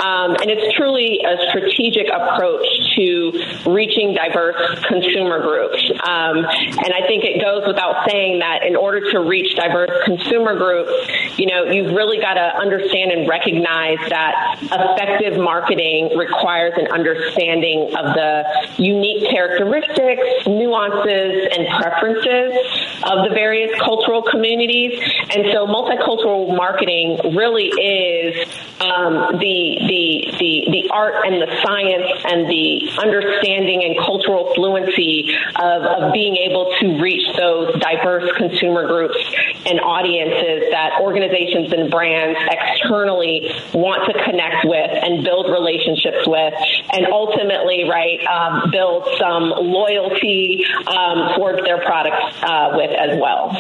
[0.01, 3.33] Um, and it's truly a strategic approach to
[3.67, 4.57] reaching diverse
[4.87, 5.91] consumer groups.
[6.03, 10.57] Um, and I think it goes without saying that in order to reach diverse consumer
[10.57, 10.93] groups,
[11.39, 17.91] you know, you've really got to understand and recognize that effective marketing requires an understanding
[17.99, 18.45] of the
[18.79, 22.55] unique characteristics, nuances, and preferences
[23.03, 25.03] of the various cultural communities communities.
[25.35, 28.46] And so multicultural marketing really is
[28.81, 29.59] um, the,
[29.90, 36.12] the, the, the art and the science and the understanding and cultural fluency of, of
[36.12, 39.18] being able to reach those diverse consumer groups
[39.66, 46.55] and audiences that organizations and brands externally want to connect with and build relationships with
[46.92, 53.51] and ultimately right um, build some loyalty um, towards their products uh, with as well.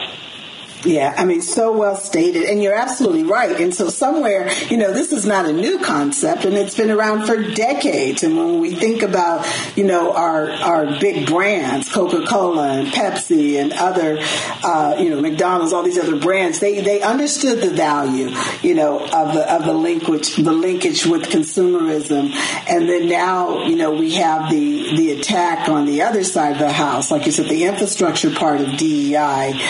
[0.84, 2.44] Yeah, I mean, so well stated.
[2.44, 3.60] And you're absolutely right.
[3.60, 7.26] And so, somewhere, you know, this is not a new concept and it's been around
[7.26, 8.22] for decades.
[8.22, 13.60] And when we think about, you know, our, our big brands, Coca Cola and Pepsi
[13.60, 14.18] and other,
[14.62, 18.30] uh, you know, McDonald's, all these other brands, they, they understood the value,
[18.62, 22.32] you know, of the, of the linkage, the linkage with consumerism.
[22.68, 26.58] And then now, you know, we have the, the attack on the other side of
[26.58, 29.60] the house, like you said, the infrastructure part of DEI.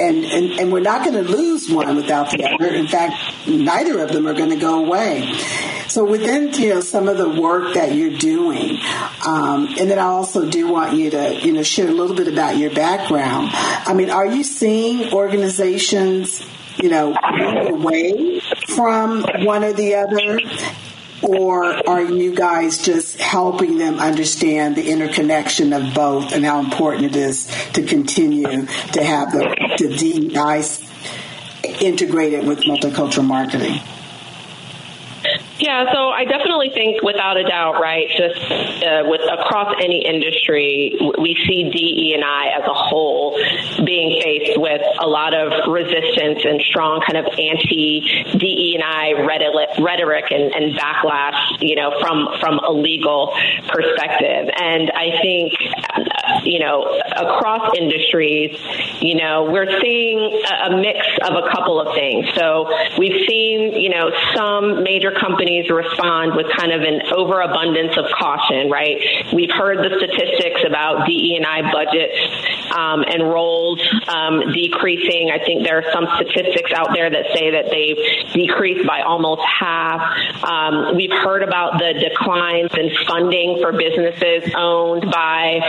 [0.00, 2.72] And, and and we're not going to lose one without the other.
[2.74, 3.14] In fact,
[3.46, 5.32] neither of them are going to go away.
[5.88, 8.78] So within you know some of the work that you're doing,
[9.26, 12.28] um, and then I also do want you to you know share a little bit
[12.28, 13.50] about your background.
[13.52, 16.44] I mean, are you seeing organizations
[16.76, 18.40] you know away
[18.74, 20.40] from one or the other?
[21.22, 27.04] Or are you guys just helping them understand the interconnection of both and how important
[27.04, 30.62] it is to continue to have the, the DEI
[31.80, 33.80] integrated with multicultural marketing?
[35.58, 38.40] Yeah, so I definitely think, without a doubt, right, just
[38.82, 43.38] uh, with across any industry, we see DE and I as a whole
[43.84, 48.00] being faced with a lot of resistance and strong kind of anti
[48.36, 49.12] DE and I
[49.78, 53.32] rhetoric and, and backlash, you know, from from a legal
[53.68, 54.50] perspective.
[54.58, 55.52] And I think,
[56.44, 56.84] you know,
[57.16, 58.58] across industries,
[59.00, 62.26] you know, we're seeing a mix of a couple of things.
[62.34, 68.04] So we've seen, you know, some major companies respond with kind of an overabundance of
[68.16, 69.00] caution, right?
[69.32, 75.30] We've heard the statistics about DE&I budgets um, enrolled um, decreasing.
[75.32, 79.42] I think there are some statistics out there that say that they've decreased by almost
[79.42, 80.00] half.
[80.44, 85.60] Um, we've heard about the declines in funding for businesses owned by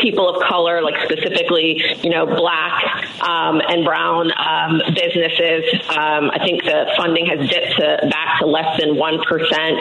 [0.00, 2.74] people of color, like specifically, you know, black
[3.22, 5.64] um, and brown um, businesses.
[5.88, 9.78] Um, I think the funding has dipped to back to less than one percent.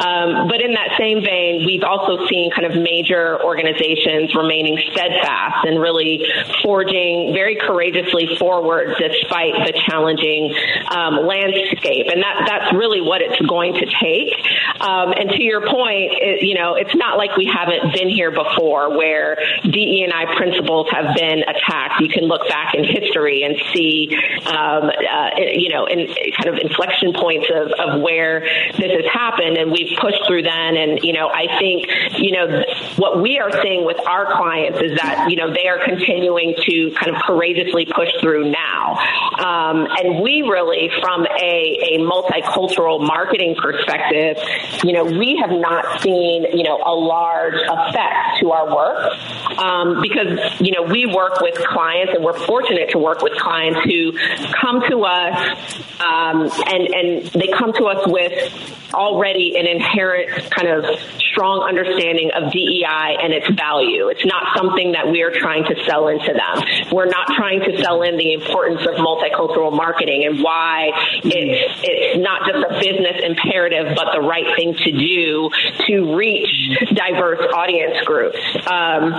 [0.00, 5.66] Um, but in that same vein, we've also seen kind of major organizations remaining steadfast
[5.66, 6.24] and really
[6.62, 10.54] forging very courageously forward despite the challenging
[10.90, 12.06] um, landscape.
[12.12, 14.32] And that that's really what it's going to take.
[14.80, 18.30] Um, and to your point, it, you know, it's not like we haven't been here
[18.30, 22.00] before where DE&I principles have been attacked.
[22.00, 26.58] You can look back in history and see, um, uh, you know, in kind of
[26.60, 28.40] inflection points of, of where
[28.76, 30.76] this has happened, and we've pushed through then.
[30.76, 31.86] And you know, I think
[32.18, 32.64] you know
[32.96, 36.92] what we are seeing with our clients is that you know they are continuing to
[36.98, 38.98] kind of courageously push through now,
[39.38, 44.36] um, and we really, from a, a multicultural marketing perspective,
[44.84, 49.12] you know, we have not seen you know a large effect to our work
[49.58, 53.80] um, because you know we work with clients and we're fortunate to work with clients
[53.84, 54.12] who
[54.60, 60.68] come to us um, and and they come to us with already an inherent kind
[60.68, 60.84] of
[61.18, 64.08] strong understanding of DEI and its value.
[64.08, 66.64] It's not something that we are trying to sell into them.
[66.92, 70.90] We're not trying to sell in the importance of multicultural marketing and why
[71.22, 75.50] it's it's not just a business imperative, but the right thing to do
[75.86, 76.48] to reach
[76.94, 78.38] diverse audience groups.
[78.66, 79.12] Um,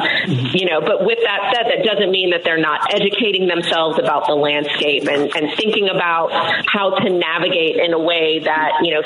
[0.54, 4.28] you know, but with that said, that doesn't mean that they're not educating themselves about
[4.28, 6.32] the landscape and, and thinking about
[6.68, 9.02] how to navigate in a way that, you know,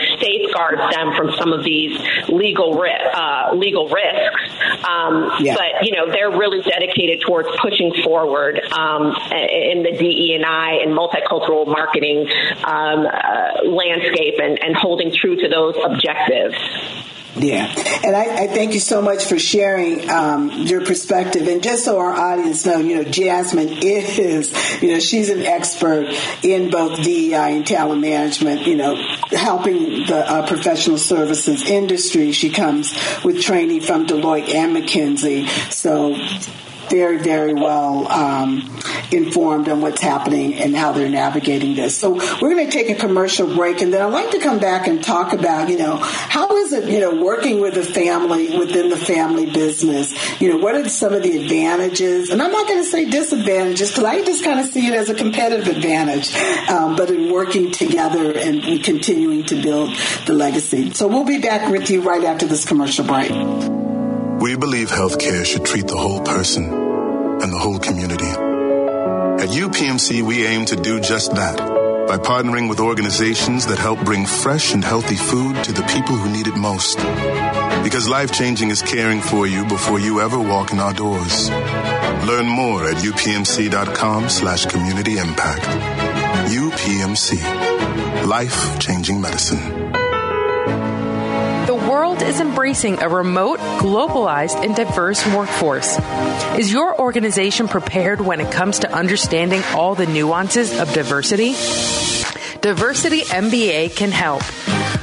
[0.52, 1.98] safeguards them from some of these
[2.30, 4.52] legal uh, legal risks.
[4.88, 5.56] Um, yeah.
[5.56, 11.68] But, you know, they're really dedicated towards pushing forward um, in the DE&I and multicultural
[11.68, 12.28] marketing
[12.64, 16.56] um, uh, landscape and, and holding true to those objectives.
[17.36, 17.74] Yeah,
[18.04, 21.48] and I, I, thank you so much for sharing um, your perspective.
[21.48, 26.14] And just so our audience know, you know, Jasmine is, you know, she's an expert
[26.44, 28.68] in both DEI and talent management.
[28.68, 28.96] You know,
[29.32, 32.34] helping the uh, professional services industry.
[32.34, 35.48] She comes with training from Deloitte and McKinsey.
[35.72, 36.16] So
[36.92, 38.70] very, very well um,
[39.12, 41.98] informed on what's happening and how they're navigating this.
[41.98, 44.88] So we're going to take a commercial break, and then I'd like to come back
[44.88, 48.90] and talk about, you know, how is it, you know, working with a family within
[48.90, 50.14] the family business?
[50.42, 52.30] You know, what are some of the advantages?
[52.30, 55.10] And I'm not going to say disadvantages because I just kind of see it as
[55.10, 56.36] a competitive advantage,
[56.70, 60.92] um, but in working together and, and continuing to build the legacy.
[60.92, 63.32] So we'll be back with you right after this commercial break.
[64.62, 68.28] Believe healthcare should treat the whole person and the whole community.
[68.28, 71.58] At UPMC, we aim to do just that
[72.08, 76.32] by partnering with organizations that help bring fresh and healthy food to the people who
[76.32, 76.98] need it most.
[77.84, 81.50] Because life changing is caring for you before you ever walk in our doors.
[81.50, 85.66] Learn more at upmc.com slash community impact.
[86.52, 88.28] UPMC.
[88.28, 89.81] Life changing medicine
[92.22, 95.98] is embracing a remote, globalized, and diverse workforce.
[96.58, 101.54] Is your organization prepared when it comes to understanding all the nuances of diversity?
[102.62, 104.44] Diversity MBA can help.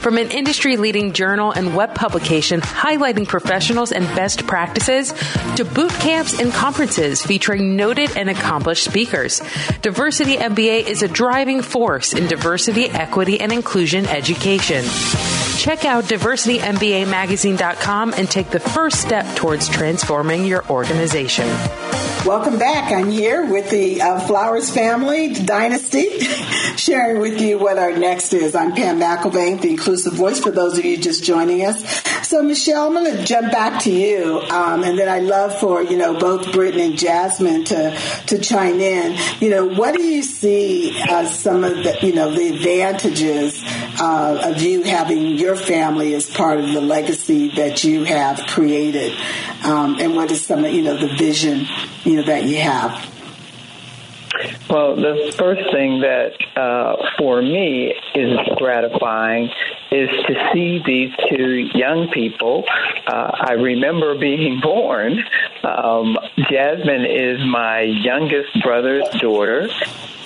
[0.01, 5.13] From an industry leading journal and web publication highlighting professionals and best practices
[5.57, 9.43] to boot camps and conferences featuring noted and accomplished speakers,
[9.83, 14.85] Diversity MBA is a driving force in diversity, equity, and inclusion education.
[15.59, 21.49] Check out diversitymbamagazine.com and take the first step towards transforming your organization.
[22.27, 22.93] Welcome back.
[22.93, 26.19] I'm here with the uh, Flowers family dynasty,
[26.77, 28.55] sharing with you what our next is.
[28.55, 31.83] I'm Pam McElvane, the inclusive voice for those of you just joining us.
[32.29, 35.83] So, Michelle, I'm going to jump back to you, um, and then I'd love for
[35.83, 39.17] you know both Britton and Jasmine to to chime in.
[39.41, 43.63] You know, what do you see as some of the you know the advantages
[43.99, 49.19] uh, of you having your family as part of the legacy that you have created,
[49.65, 51.67] um, and what is some of you know the vision
[52.09, 53.15] you know that you have?
[54.71, 59.51] Well, the first thing that uh, for me is gratifying
[59.91, 62.65] is to see these two young people.
[63.07, 65.19] Uh, I remember being born.
[65.65, 66.19] Um,
[66.51, 69.69] Jasmine is my youngest brother's daughter,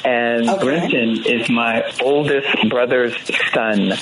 [0.04, 0.64] and okay.
[0.64, 3.16] Britton is my oldest brother's
[3.52, 3.92] son.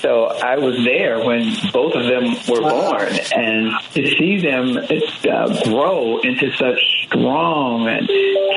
[0.00, 5.64] So I was there when both of them were born, and to see them uh,
[5.64, 8.08] grow into such strong and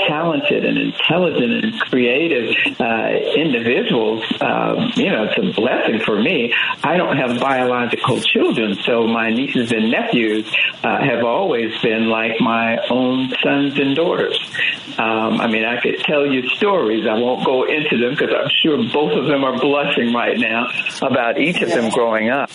[0.08, 6.54] talented and intelligent and creative uh, individuals, um, you know, it's a blessing for me.
[6.84, 12.40] I don't have biological children, so my nieces and nephews uh, have always been like
[12.40, 14.38] my own sons and daughters.
[14.98, 17.06] Um, I mean, I could tell you stories.
[17.08, 20.68] I won't go into them because I'm sure both of them are blushing right now
[21.02, 22.50] about each of them growing up.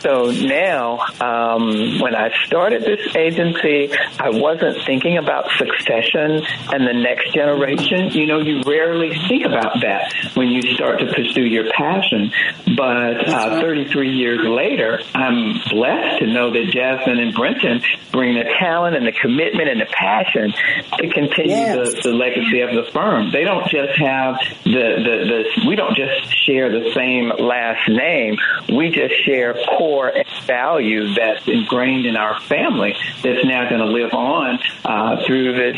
[0.00, 3.90] So now, um, when I started this agency,
[4.20, 6.42] I wasn't thinking about succession
[6.72, 8.10] and the next generation.
[8.12, 12.30] You know, you rarely think about that when you start to pursue your passion.
[12.76, 17.80] But uh, 33 years later, I'm blessed to know that Jasmine and Britton
[18.12, 20.52] bring the talent and the commitment and the passion
[20.98, 21.94] to continue yes.
[21.94, 23.32] the, the legacy of the firm.
[23.32, 25.14] They don't just have the, the,
[25.62, 28.36] the, we don't just share the same last name.
[28.68, 30.12] We just share core core
[30.46, 35.72] value that's ingrained in our family that's now going to live on uh, through the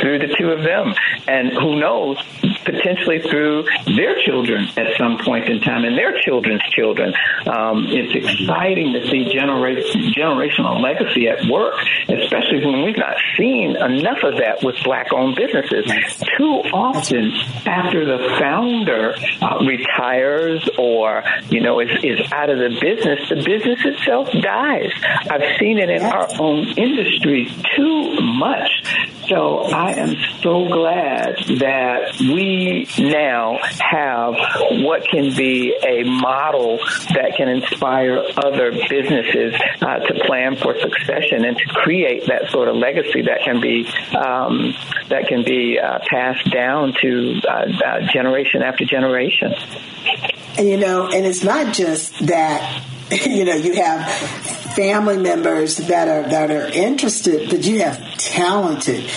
[0.00, 0.94] through the two of them,
[1.26, 2.16] and who knows,
[2.64, 3.64] potentially through
[3.96, 7.12] their children at some point in time and their children's children.
[7.46, 11.74] Um, it's exciting to see generation, generational legacy at work,
[12.08, 15.84] especially when we've not seen enough of that with black-owned businesses.
[16.38, 17.32] Too often,
[17.66, 23.42] after the founder uh, retires or you know is, is out of the business, the
[23.42, 24.90] business itself dies.
[25.30, 28.70] I've seen it in our own industry too much.
[29.28, 34.34] So I am so glad that we now have
[34.82, 36.78] what can be a model
[37.14, 42.68] that can inspire other businesses uh, to plan for succession and to create that sort
[42.68, 44.74] of legacy that can be um,
[45.08, 49.54] that can be uh, passed down to uh, uh generation after generation.
[50.58, 52.82] And you know, and it's not just that
[53.26, 54.10] you know, you have
[54.74, 59.08] family members that are that are interested, but you have talented,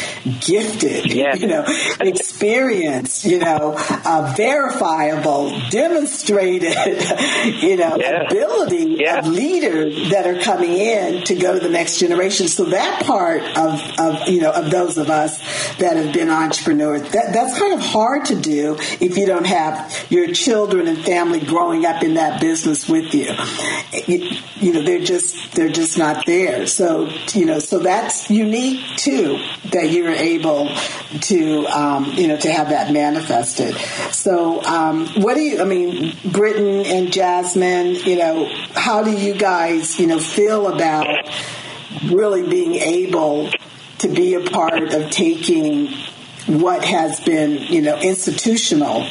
[0.41, 1.41] gifted, yes.
[1.41, 1.63] you know,
[1.99, 6.73] experienced, you know, uh, verifiable, demonstrated,
[7.61, 8.31] you know, yes.
[8.31, 9.25] ability yes.
[9.25, 12.47] of leaders that are coming in to go to the next generation.
[12.47, 15.37] So that part of, of you know of those of us
[15.77, 20.05] that have been entrepreneurs, that, that's kind of hard to do if you don't have
[20.09, 23.33] your children and family growing up in that business with you
[24.07, 26.67] you, know they're just they're just not there.
[26.67, 29.39] So you know so that's unique too
[29.71, 30.69] that you're able
[31.21, 33.75] to um, you know to have that manifested.
[34.13, 35.61] So um, what do you?
[35.61, 37.95] I mean, Britton and Jasmine.
[37.95, 41.07] You know, how do you guys you know feel about
[42.05, 43.49] really being able
[43.99, 45.87] to be a part of taking
[46.45, 49.05] what has been you know institutional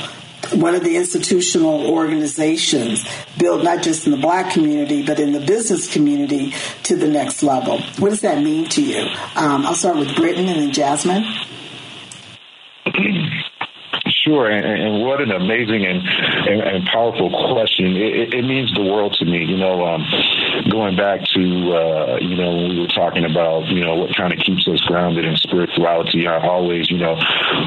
[0.53, 3.07] one of the institutional organizations
[3.39, 6.53] built not just in the black community but in the business community
[6.85, 7.81] to the next level.
[7.99, 9.03] What does that mean to you?
[9.35, 11.25] Um, I'll start with Britton and then Jasmine.
[14.27, 17.95] Sure, and, and what an amazing and, and, and powerful question.
[17.95, 19.45] It, it, means the world to me.
[19.45, 20.03] You know, um,
[20.71, 21.43] going back to
[21.73, 24.81] uh, you know when we were talking about you know what kind of keeps us
[24.83, 26.27] grounded in spirituality.
[26.27, 27.17] I always, you know,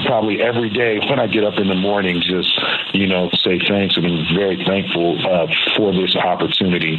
[0.06, 2.50] probably every day when I get up in the morning, just
[2.94, 6.98] you know, say thanks and be very thankful uh, for this opportunity.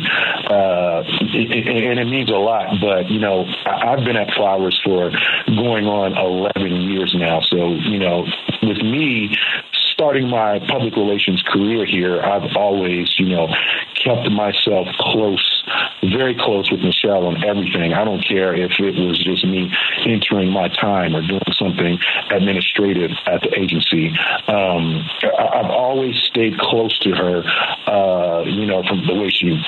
[0.49, 2.81] Uh, and it means a lot.
[2.81, 5.11] But you know, I've been at Flowers for
[5.47, 7.41] going on 11 years now.
[7.41, 8.27] So you know,
[8.63, 9.37] with me
[10.01, 13.49] starting my public relations career here, I've always, you know,
[14.03, 15.65] kept myself close,
[16.03, 17.93] very close with Michelle on everything.
[17.93, 19.71] I don't care if it was just me
[20.07, 21.99] entering my time or doing something
[22.31, 24.11] administrative at the agency.
[24.49, 27.43] Um, I've always stayed close to her,
[27.87, 29.61] uh, you know, from the way she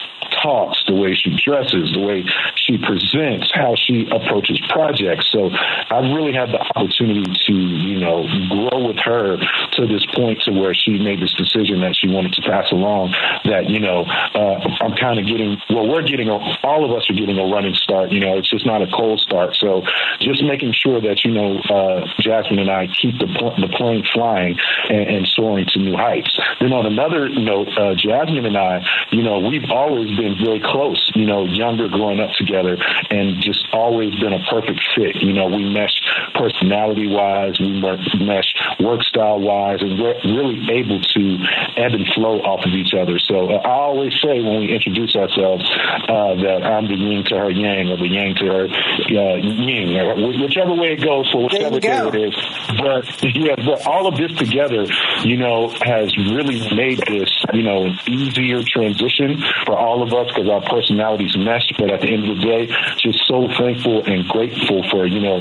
[0.42, 2.24] talks, the way she dresses, the way
[2.56, 5.30] she presents, how she approaches projects.
[5.30, 10.40] So I've really had the opportunity to, you know, grow with her to this point
[10.42, 13.14] to where she made this decision that she wanted to pass along
[13.44, 14.04] that, you know,
[14.34, 17.46] uh, I'm kind of getting, well, we're getting, a, all of us are getting a
[17.50, 18.12] running start.
[18.12, 19.54] You know, it's just not a cold start.
[19.56, 19.82] So
[20.20, 24.56] just making sure that, you know, uh, Jasmine and I keep the, the plane flying
[24.88, 26.38] and, and soaring to new heights.
[26.60, 31.00] Then on another note, uh, Jasmine and I, you know, we've always been very close,
[31.14, 32.76] you know, younger growing up together
[33.10, 35.16] and just always been a perfect fit.
[35.16, 35.94] You know, we mesh
[36.34, 41.22] personality wise, we mesh work style wise, and we're really able to
[41.76, 43.18] ebb and flow off of each other.
[43.18, 45.64] So uh, I always say when we introduce ourselves
[46.08, 50.40] uh, that I'm the yin to her yang or the yang to her uh, yin,
[50.40, 52.34] whichever way it goes for whichever day it is.
[52.78, 53.04] But
[53.34, 54.86] yeah, but all of this together,
[55.24, 60.28] you know, has really made this you know, an easier transition for all of us
[60.28, 61.70] because our personalities mesh.
[61.78, 62.66] But at the end of the day,
[62.98, 65.40] just so thankful and grateful for, you know,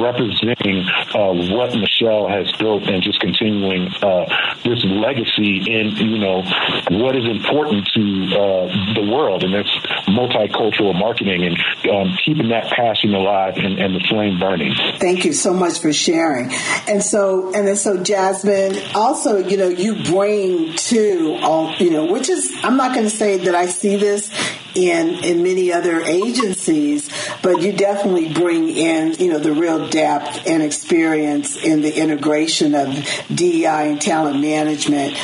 [0.00, 4.26] representing uh, what Michelle has built and just continuing uh,
[4.64, 6.42] this legacy in, you know,
[6.90, 8.02] what is important to
[8.36, 9.44] uh, the world.
[9.44, 14.74] And that's multicultural marketing and um, keeping that passion alive and, and the flame burning.
[14.98, 16.50] Thank you so much for sharing.
[16.88, 22.10] And so, and then so Jasmine, also, you know, you bring to all, you know,
[22.10, 24.30] which is, I'm not going to say that I see this
[24.74, 27.10] in in many other agencies,
[27.42, 32.74] but you definitely bring in you know the real depth and experience in the integration
[32.74, 32.88] of
[33.34, 35.16] DEI and talent management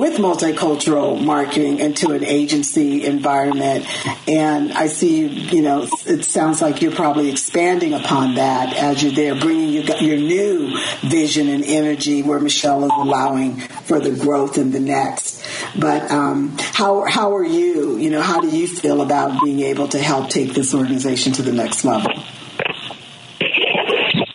[0.00, 3.86] with multicultural marketing into an agency environment.
[4.26, 9.12] And I see, you know, it sounds like you're probably expanding upon that as you're
[9.12, 14.56] there, bringing your, your new vision and energy where Michelle is allowing for the growth
[14.56, 15.44] in the next.
[15.78, 17.98] But um, how, how are you?
[17.98, 21.42] You know, how do you feel about being able to help take this organization to
[21.42, 22.10] the next level?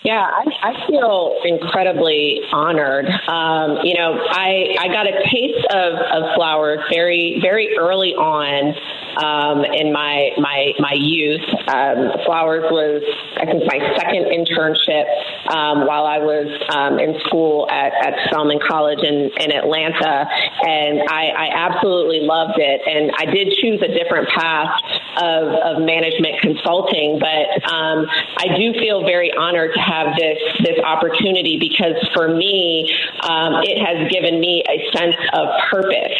[0.06, 3.08] Yeah, I, I feel incredibly honored.
[3.28, 8.76] Um, you know, I, I got a taste of, of flowers very, very early on
[9.18, 11.42] um, in my my my youth.
[11.68, 13.02] Um, Flowers was
[13.42, 15.10] I think my second internship
[15.50, 20.28] um, while I was um, in school at, at Spelman College in, in Atlanta,
[20.62, 22.82] and I, I absolutely loved it.
[22.86, 24.70] And I did choose a different path
[25.18, 28.06] of, of management consulting, but um,
[28.38, 32.92] I do feel very honored to have this this opportunity because for me,
[33.24, 36.18] um, it has given me a sense of purpose.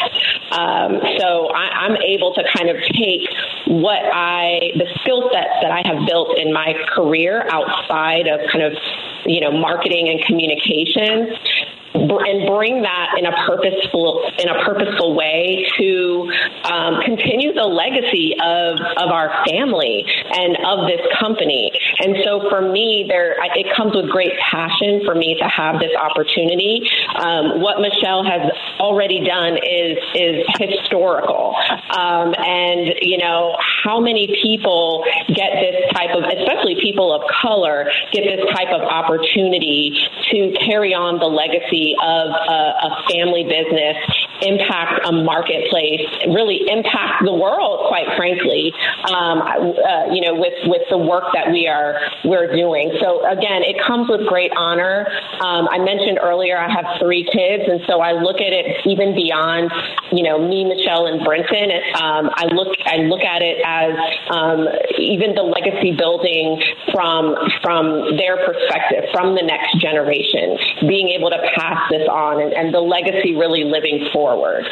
[0.50, 3.28] Um, so I, I'm able to kind of take
[3.66, 8.64] what I, the skill sets that I have built in my career outside of kind
[8.64, 8.72] of,
[9.26, 11.36] you know, marketing and communications
[11.96, 16.30] and bring that in a purposeful in a purposeful way to
[16.64, 21.72] um, continue the legacy of of our family and of this company.
[21.98, 25.92] And so for me, there it comes with great passion for me to have this
[25.96, 26.82] opportunity.
[27.16, 31.54] Um, what Michelle has already done is is historical,
[31.90, 37.88] um, and you know how many people get this type of, especially people of color,
[38.12, 39.94] get this type of opportunity
[40.30, 43.96] to carry on the legacy of a, a family business
[44.42, 48.72] impact a marketplace, really impact the world, quite frankly,
[49.08, 52.92] um, uh, you know, with, with the work that we are, we're doing.
[53.00, 55.06] So again, it comes with great honor.
[55.40, 57.64] Um, I mentioned earlier, I have three kids.
[57.66, 59.72] And so I look at it even beyond,
[60.12, 61.70] you know, me, Michelle and Britton.
[61.96, 63.94] Um, I look, I look at it as,
[64.30, 64.68] um,
[64.98, 66.60] even the legacy building
[66.92, 70.58] from, from their perspective, from the next generation,
[70.88, 74.66] being able to pass this on and, and the legacy really living forward forward.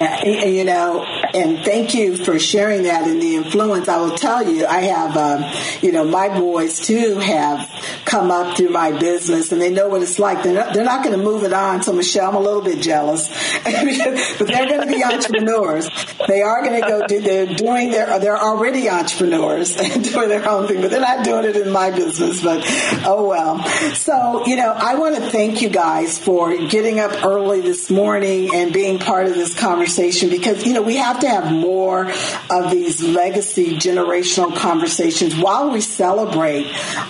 [0.24, 3.88] You know, and thank you for sharing that and the influence.
[3.88, 5.44] I will tell you, I have, um,
[5.82, 7.68] you know, my boys too have
[8.04, 10.42] come up through my business and they know what it's like.
[10.42, 11.82] They're not, they're not going to move it on.
[11.82, 13.28] So Michelle, I'm a little bit jealous,
[13.64, 15.88] but they're going to be entrepreneurs.
[16.26, 20.48] They are going to go do, they're doing their, they're already entrepreneurs and doing their
[20.48, 22.62] own thing, but they're not doing it in my business, but
[23.04, 23.62] oh well.
[23.94, 28.50] So, you know, I want to thank you guys for getting up early this morning
[28.54, 32.10] and being part of this conversation conversation because, you know, we have to have more
[32.50, 36.66] of these legacy generational conversations while we celebrate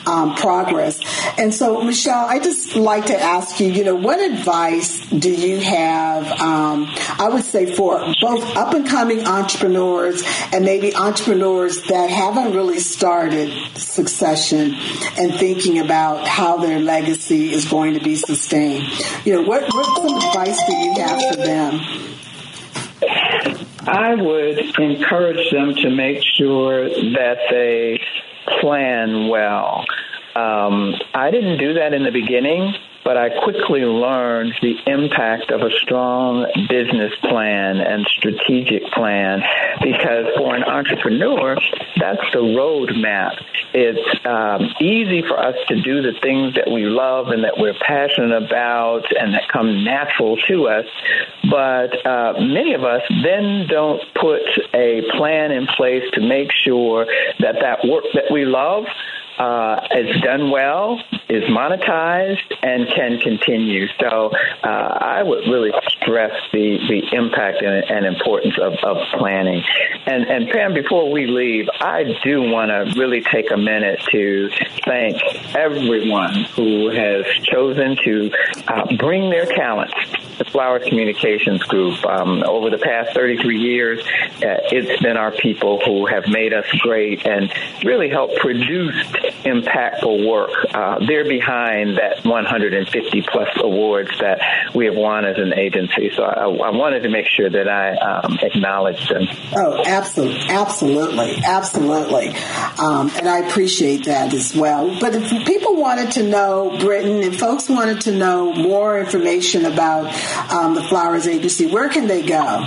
[0.07, 1.01] um, progress.
[1.39, 5.61] And so, Michelle, I just like to ask you, you know, what advice do you
[5.61, 10.23] have, um, I would say, for both up and coming entrepreneurs
[10.53, 14.75] and maybe entrepreneurs that haven't really started succession
[15.19, 18.85] and thinking about how their legacy is going to be sustained?
[19.27, 22.20] You know, what, what some advice do you have for them?
[23.87, 28.01] I would encourage them to make sure that they
[28.61, 29.85] plan well.
[30.35, 32.75] Um, I didn't do that in the beginning
[33.11, 39.43] but I quickly learned the impact of a strong business plan and strategic plan
[39.83, 41.57] because for an entrepreneur,
[41.99, 43.33] that's the roadmap.
[43.75, 47.75] It's um, easy for us to do the things that we love and that we're
[47.85, 50.87] passionate about and that come natural to us,
[51.51, 54.43] but uh, many of us then don't put
[54.73, 57.07] a plan in place to make sure
[57.41, 58.85] that that work that we love
[59.41, 63.87] uh, is done well, is monetized, and can continue.
[63.99, 64.33] So
[64.63, 69.63] uh, I would really stress the, the impact and, and importance of, of planning.
[70.05, 74.51] And, and Pam, before we leave, I do want to really take a minute to
[74.85, 75.17] thank
[75.55, 78.31] everyone who has chosen to
[78.69, 79.95] uh, bring their talents
[80.41, 82.03] the Flower Communications Group.
[82.07, 86.65] Um, over the past 33 years, uh, it's been our people who have made us
[86.81, 87.53] great and
[87.85, 88.97] really helped produce
[89.45, 90.51] impactful work.
[90.73, 94.41] Uh, they're behind that 150 plus awards that
[94.75, 96.11] we have won as an agency.
[96.15, 99.27] So I, I wanted to make sure that I um, acknowledge them.
[99.55, 102.29] Oh, absolutely, absolutely, absolutely,
[102.79, 104.99] um, and I appreciate that as well.
[105.01, 110.07] But if people wanted to know, Britton, if folks wanted to know more information about
[110.53, 112.67] um, the Flowers Agency, where can they go?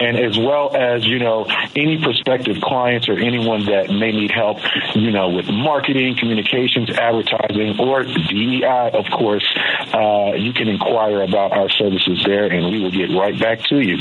[0.00, 1.44] And as well as, you know,
[1.76, 4.58] any prospective clients or anyone that may need help,
[4.94, 9.44] you know, with marketing, communications, advertising, or DEI, of course,
[9.92, 13.78] uh, you can inquire about our services there and we will get right back to
[13.78, 13.98] you.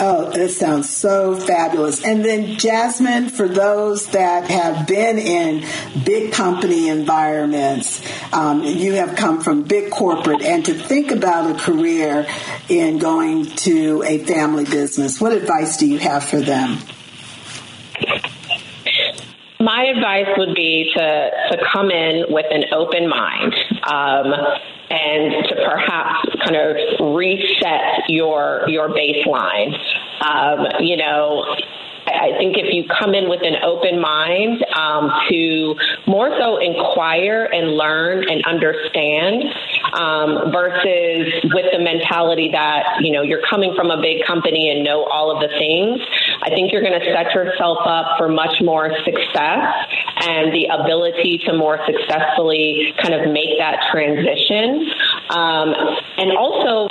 [0.00, 2.04] Oh, that sounds so fabulous.
[2.04, 5.64] And then, Jasmine, for those that have been in
[6.04, 8.02] big company environments,
[8.32, 12.26] um, you have come from big corporate, and to think about a career
[12.68, 16.78] in going to a family business, what advice do you have for them?
[19.60, 23.54] My advice would be to to come in with an open mind
[23.90, 24.32] um,
[24.90, 29.72] and to perhaps kind of reset your your baseline.
[30.20, 31.44] Um, you know,
[32.06, 35.74] I think if you come in with an open mind um, to
[36.06, 39.42] more so inquire and learn and understand
[39.92, 44.84] um, versus with the mentality that, you know, you're coming from a big company and
[44.84, 46.00] know all of the things,
[46.46, 49.66] I think you're going to set yourself up for much more success
[50.22, 54.86] and the ability to more successfully kind of make that transition.
[55.28, 55.74] Um,
[56.18, 56.86] and also,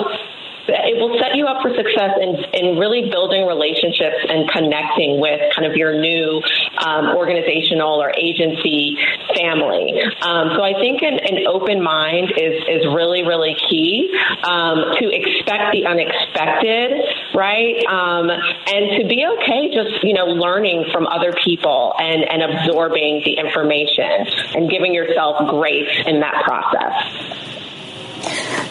[0.68, 5.40] it will set you up for success in, in really building relationships and connecting with
[5.54, 6.42] kind of your new
[6.84, 8.98] um, organizational or agency
[9.34, 9.94] family.
[10.20, 14.10] Um, so I think an, an, open mind is, is really, really key
[14.42, 16.90] um, to expect the unexpected,
[17.36, 17.84] right?
[17.86, 23.22] Um, and to be okay just, you know, learning from other people and, and absorbing
[23.24, 27.55] the information and giving yourself grace in that process.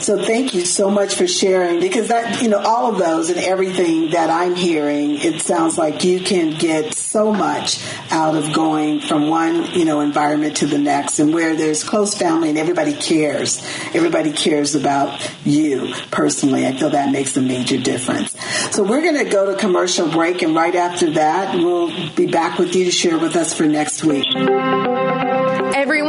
[0.06, 3.40] So thank you so much for sharing because that, you know, all of those and
[3.40, 9.00] everything that I'm hearing, it sounds like you can get so much out of going
[9.00, 12.94] from one, you know, environment to the next and where there's close family and everybody
[12.94, 13.66] cares.
[13.96, 16.68] Everybody cares about you personally.
[16.68, 18.40] I feel that makes a major difference.
[18.76, 22.60] So we're going to go to commercial break and right after that, we'll be back
[22.60, 24.28] with you to share with us for next week.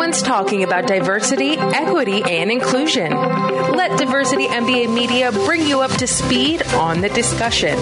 [0.07, 3.11] Everyone's talking about diversity, equity, and inclusion.
[3.11, 7.77] Let Diversity MBA Media bring you up to speed on the discussion.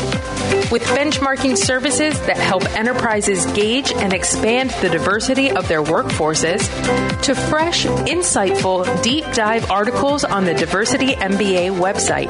[0.72, 6.61] With benchmarking services that help enterprises gauge and expand the diversity of their workforces,
[7.25, 12.29] to fresh, insightful, deep dive articles on the Diversity MBA website,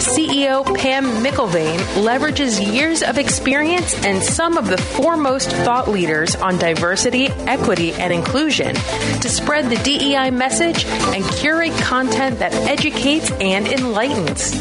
[0.00, 6.58] CEO Pam McElvane leverages years of experience and some of the foremost thought leaders on
[6.58, 13.66] diversity, equity, and inclusion to spread the DEI message and curate content that educates and
[13.66, 14.54] enlightens.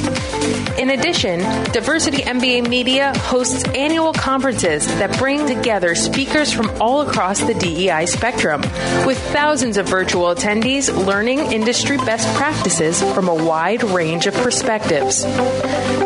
[0.78, 1.40] In addition,
[1.72, 8.06] Diversity MBA Media hosts annual conferences that bring together speakers from all across the DEI
[8.06, 8.62] spectrum,
[9.06, 15.24] with thousands of virtual attendees learning industry best practices from a wide range of perspectives.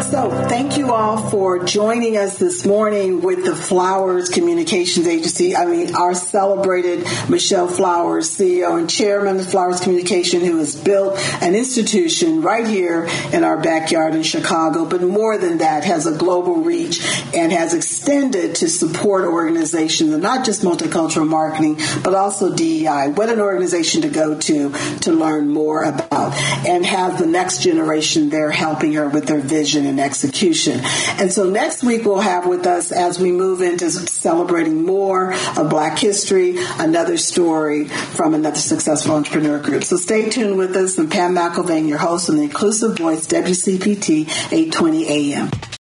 [0.03, 5.57] So, thank you all for joining us this morning with the Flowers Communications Agency.
[5.57, 11.19] I mean, our celebrated Michelle Flowers, CEO and chairman of Flowers Communication, who has built
[11.43, 16.17] an institution right here in our backyard in Chicago, but more than that, has a
[16.17, 17.01] global reach
[17.35, 23.09] and has extended to support organizations, and not just multicultural marketing, but also DEI.
[23.09, 26.35] What an organization to go to to learn more about
[26.67, 30.81] and have the next generation there helping her with their vision and execution.
[31.19, 35.71] And so next week we'll have with us as we move into celebrating more of
[35.71, 39.85] Black history, another story from another successful entrepreneur group.
[39.85, 40.99] So stay tuned with us.
[40.99, 45.78] And Pam McElvane, your host on the Inclusive Voice WCPT 820 AM.